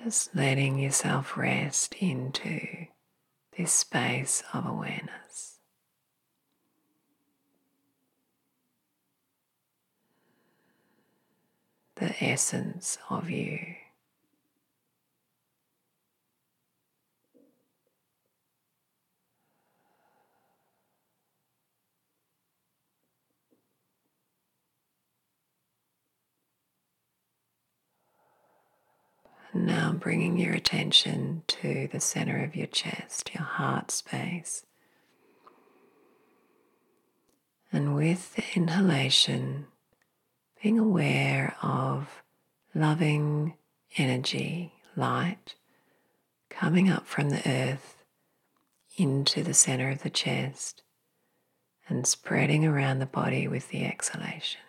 Just 0.00 0.36
letting 0.36 0.78
yourself 0.78 1.36
rest 1.36 1.96
into 1.98 2.86
this 3.56 3.72
space 3.72 4.44
of 4.54 4.64
awareness. 4.64 5.58
The 11.96 12.14
essence 12.24 12.96
of 13.10 13.28
you. 13.28 13.58
Now 29.54 29.92
bringing 29.92 30.38
your 30.38 30.54
attention 30.54 31.42
to 31.46 31.88
the 31.92 32.00
center 32.00 32.42
of 32.42 32.56
your 32.56 32.66
chest, 32.66 33.30
your 33.34 33.44
heart 33.44 33.90
space. 33.90 34.64
And 37.70 37.94
with 37.94 38.34
the 38.34 38.44
inhalation, 38.54 39.66
being 40.62 40.78
aware 40.78 41.56
of 41.62 42.22
loving 42.74 43.54
energy, 43.96 44.72
light, 44.96 45.54
coming 46.48 46.88
up 46.88 47.06
from 47.06 47.30
the 47.30 47.42
earth 47.46 48.04
into 48.96 49.42
the 49.42 49.54
center 49.54 49.90
of 49.90 50.02
the 50.02 50.10
chest 50.10 50.82
and 51.88 52.06
spreading 52.06 52.64
around 52.64 52.98
the 52.98 53.06
body 53.06 53.48
with 53.48 53.68
the 53.68 53.84
exhalation. 53.84 54.60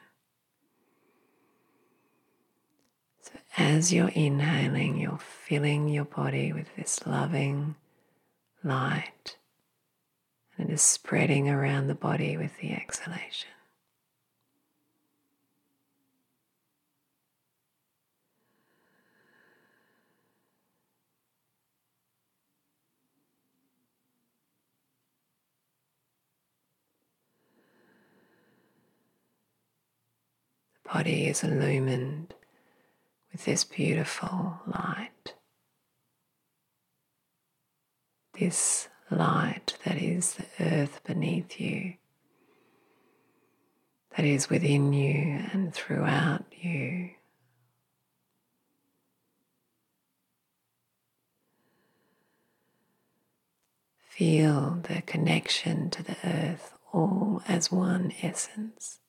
So, 3.21 3.33
as 3.57 3.93
you're 3.93 4.09
inhaling, 4.09 4.97
you're 4.99 5.19
filling 5.19 5.87
your 5.87 6.05
body 6.05 6.51
with 6.51 6.75
this 6.75 7.05
loving 7.05 7.75
light, 8.63 9.37
and 10.57 10.69
it 10.69 10.73
is 10.73 10.81
spreading 10.81 11.49
around 11.49 11.87
the 11.87 11.95
body 11.95 12.35
with 12.35 12.57
the 12.57 12.71
exhalation. 12.71 13.49
The 30.83 30.89
body 30.89 31.27
is 31.27 31.43
illumined 31.43 32.33
with 33.33 33.45
this 33.45 33.63
beautiful 33.65 34.61
light. 34.67 35.33
This 38.39 38.87
light 39.11 39.77
that 39.83 39.97
is 40.01 40.35
the 40.35 40.45
earth 40.63 41.01
beneath 41.03 41.59
you, 41.59 41.95
that 44.15 44.25
is 44.25 44.49
within 44.49 44.93
you 44.93 45.43
and 45.51 45.73
throughout 45.73 46.45
you. 46.51 47.09
Feel 54.09 54.79
the 54.83 55.01
connection 55.01 55.89
to 55.89 56.03
the 56.03 56.15
earth 56.23 56.77
all 56.91 57.41
as 57.47 57.71
one 57.71 58.13
essence. 58.21 58.99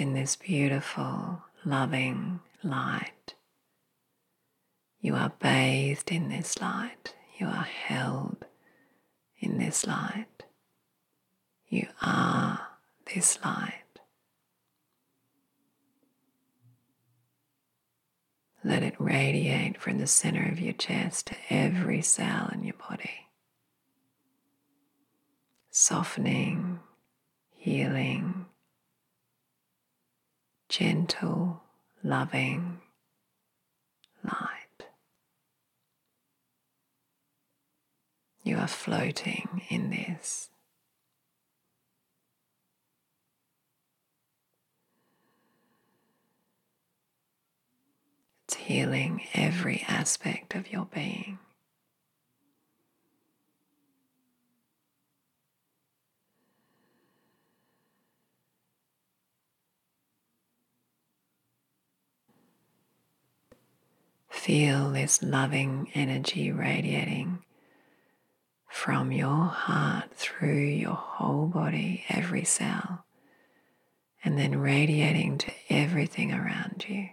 In 0.00 0.12
this 0.14 0.36
beautiful, 0.36 1.42
loving 1.64 2.40
light. 2.62 3.34
You 5.00 5.14
are 5.14 5.32
bathed 5.38 6.10
in 6.10 6.28
this 6.28 6.60
light. 6.60 7.14
You 7.38 7.46
are 7.46 7.68
held 7.86 8.46
in 9.38 9.58
this 9.58 9.86
light. 9.86 10.44
You 11.68 11.88
are 12.00 12.60
this 13.14 13.38
light. 13.44 13.82
Let 18.62 18.82
it 18.82 18.94
radiate 18.98 19.80
from 19.80 19.98
the 19.98 20.06
center 20.06 20.48
of 20.50 20.58
your 20.58 20.72
chest 20.72 21.26
to 21.26 21.36
every 21.50 22.00
cell 22.00 22.48
in 22.50 22.64
your 22.64 22.76
body, 22.88 23.28
softening, 25.70 26.80
healing, 27.50 28.33
gentle, 30.76 31.62
loving 32.02 32.80
light. 34.24 34.88
You 38.42 38.56
are 38.56 38.66
floating 38.66 39.62
in 39.68 39.90
this. 39.90 40.50
It's 48.48 48.56
healing 48.56 49.22
every 49.32 49.84
aspect 49.86 50.56
of 50.56 50.72
your 50.72 50.88
being. 50.92 51.38
Feel 64.44 64.90
this 64.90 65.22
loving 65.22 65.90
energy 65.94 66.52
radiating 66.52 67.42
from 68.68 69.10
your 69.10 69.46
heart 69.46 70.12
through 70.12 70.66
your 70.66 70.92
whole 70.92 71.46
body, 71.46 72.04
every 72.10 72.44
cell, 72.44 73.06
and 74.22 74.38
then 74.38 74.58
radiating 74.58 75.38
to 75.38 75.50
everything 75.70 76.30
around 76.30 76.84
you. 76.86 77.08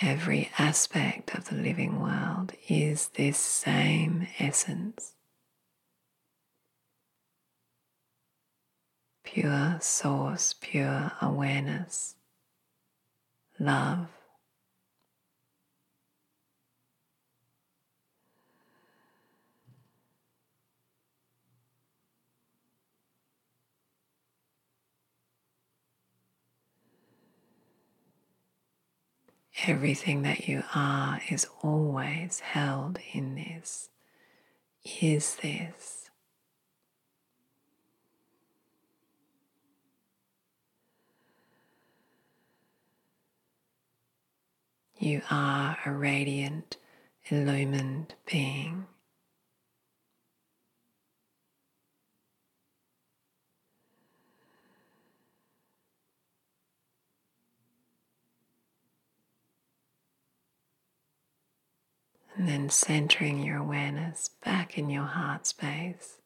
Every 0.00 0.48
aspect 0.60 1.34
of 1.34 1.48
the 1.48 1.56
living 1.56 2.00
world 2.00 2.52
is 2.68 3.08
this 3.16 3.38
same 3.38 4.28
essence. 4.38 5.14
Pure 9.24 9.78
source, 9.80 10.54
pure 10.60 11.10
awareness, 11.20 12.14
love, 13.58 14.06
Everything 29.64 30.22
that 30.22 30.46
you 30.48 30.62
are 30.74 31.20
is 31.30 31.46
always 31.62 32.40
held 32.40 32.98
in 33.12 33.34
this, 33.36 33.88
is 35.00 35.36
this. 35.36 36.10
You 44.98 45.22
are 45.30 45.78
a 45.86 45.90
radiant, 45.90 46.76
illumined 47.30 48.14
being. 48.26 48.86
And 62.36 62.46
then 62.46 62.68
centering 62.68 63.42
your 63.42 63.56
awareness 63.56 64.28
back 64.44 64.76
in 64.76 64.90
your 64.90 65.04
heart 65.04 65.46
space, 65.46 66.18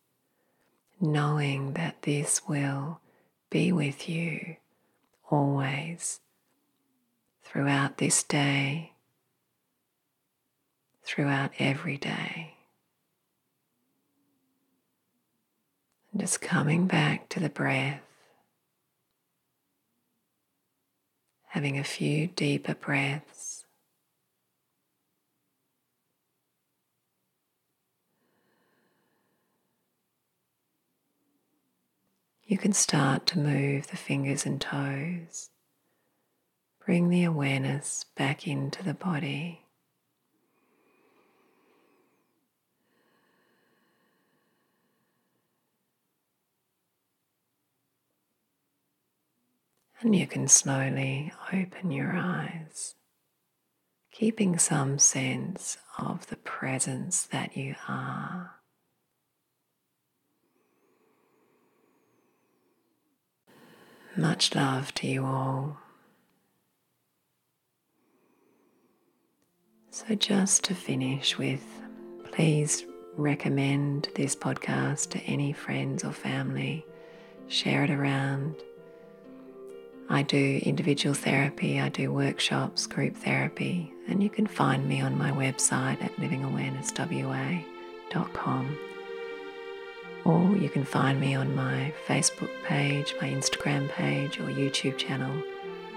knowing 1.00 1.74
that 1.74 2.02
this 2.02 2.42
will 2.48 3.00
be 3.48 3.70
with 3.70 4.08
you 4.08 4.56
always 5.30 6.18
throughout 7.44 7.98
this 7.98 8.24
day, 8.24 8.92
throughout 11.04 11.52
every 11.60 11.96
day. 11.96 12.54
And 16.10 16.20
just 16.20 16.40
coming 16.40 16.88
back 16.88 17.28
to 17.30 17.40
the 17.40 17.48
breath, 17.48 18.02
having 21.48 21.78
a 21.78 21.84
few 21.84 22.26
deeper 22.26 22.74
breaths. 22.74 23.49
You 32.50 32.58
can 32.58 32.72
start 32.72 33.26
to 33.26 33.38
move 33.38 33.86
the 33.86 33.96
fingers 33.96 34.44
and 34.44 34.60
toes. 34.60 35.50
Bring 36.84 37.08
the 37.08 37.22
awareness 37.22 38.06
back 38.16 38.48
into 38.48 38.82
the 38.82 38.92
body. 38.92 39.66
And 50.00 50.16
you 50.16 50.26
can 50.26 50.48
slowly 50.48 51.32
open 51.52 51.92
your 51.92 52.16
eyes, 52.16 52.96
keeping 54.10 54.58
some 54.58 54.98
sense 54.98 55.78
of 56.00 56.26
the 56.26 56.36
presence 56.36 57.22
that 57.26 57.56
you 57.56 57.76
are 57.86 58.59
Much 64.16 64.54
love 64.54 64.94
to 64.94 65.06
you 65.06 65.22
all. 65.24 65.78
So, 69.90 70.14
just 70.14 70.64
to 70.64 70.74
finish 70.74 71.38
with, 71.38 71.64
please 72.32 72.84
recommend 73.16 74.08
this 74.14 74.34
podcast 74.34 75.10
to 75.10 75.18
any 75.20 75.52
friends 75.52 76.02
or 76.04 76.12
family, 76.12 76.86
share 77.48 77.84
it 77.84 77.90
around. 77.90 78.56
I 80.08 80.22
do 80.22 80.60
individual 80.64 81.14
therapy, 81.14 81.78
I 81.80 81.88
do 81.88 82.12
workshops, 82.12 82.88
group 82.88 83.16
therapy, 83.16 83.92
and 84.08 84.22
you 84.22 84.30
can 84.30 84.46
find 84.46 84.88
me 84.88 85.00
on 85.00 85.16
my 85.16 85.30
website 85.30 86.02
at 86.02 86.14
livingawarenesswa.com. 86.16 88.89
Or 90.24 90.56
you 90.56 90.68
can 90.68 90.84
find 90.84 91.18
me 91.18 91.34
on 91.34 91.54
my 91.54 91.92
Facebook 92.06 92.50
page, 92.64 93.14
my 93.20 93.28
Instagram 93.28 93.88
page, 93.88 94.38
or 94.38 94.44
YouTube 94.44 94.98
channel 94.98 95.42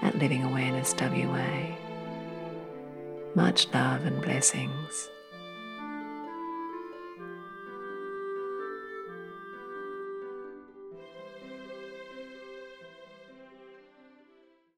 at 0.02 0.18
Living 0.18 0.42
Awareness 0.44 0.94
WA. 0.98 1.76
Much 3.34 3.66
love 3.72 4.06
and 4.06 4.20
blessings. 4.22 5.10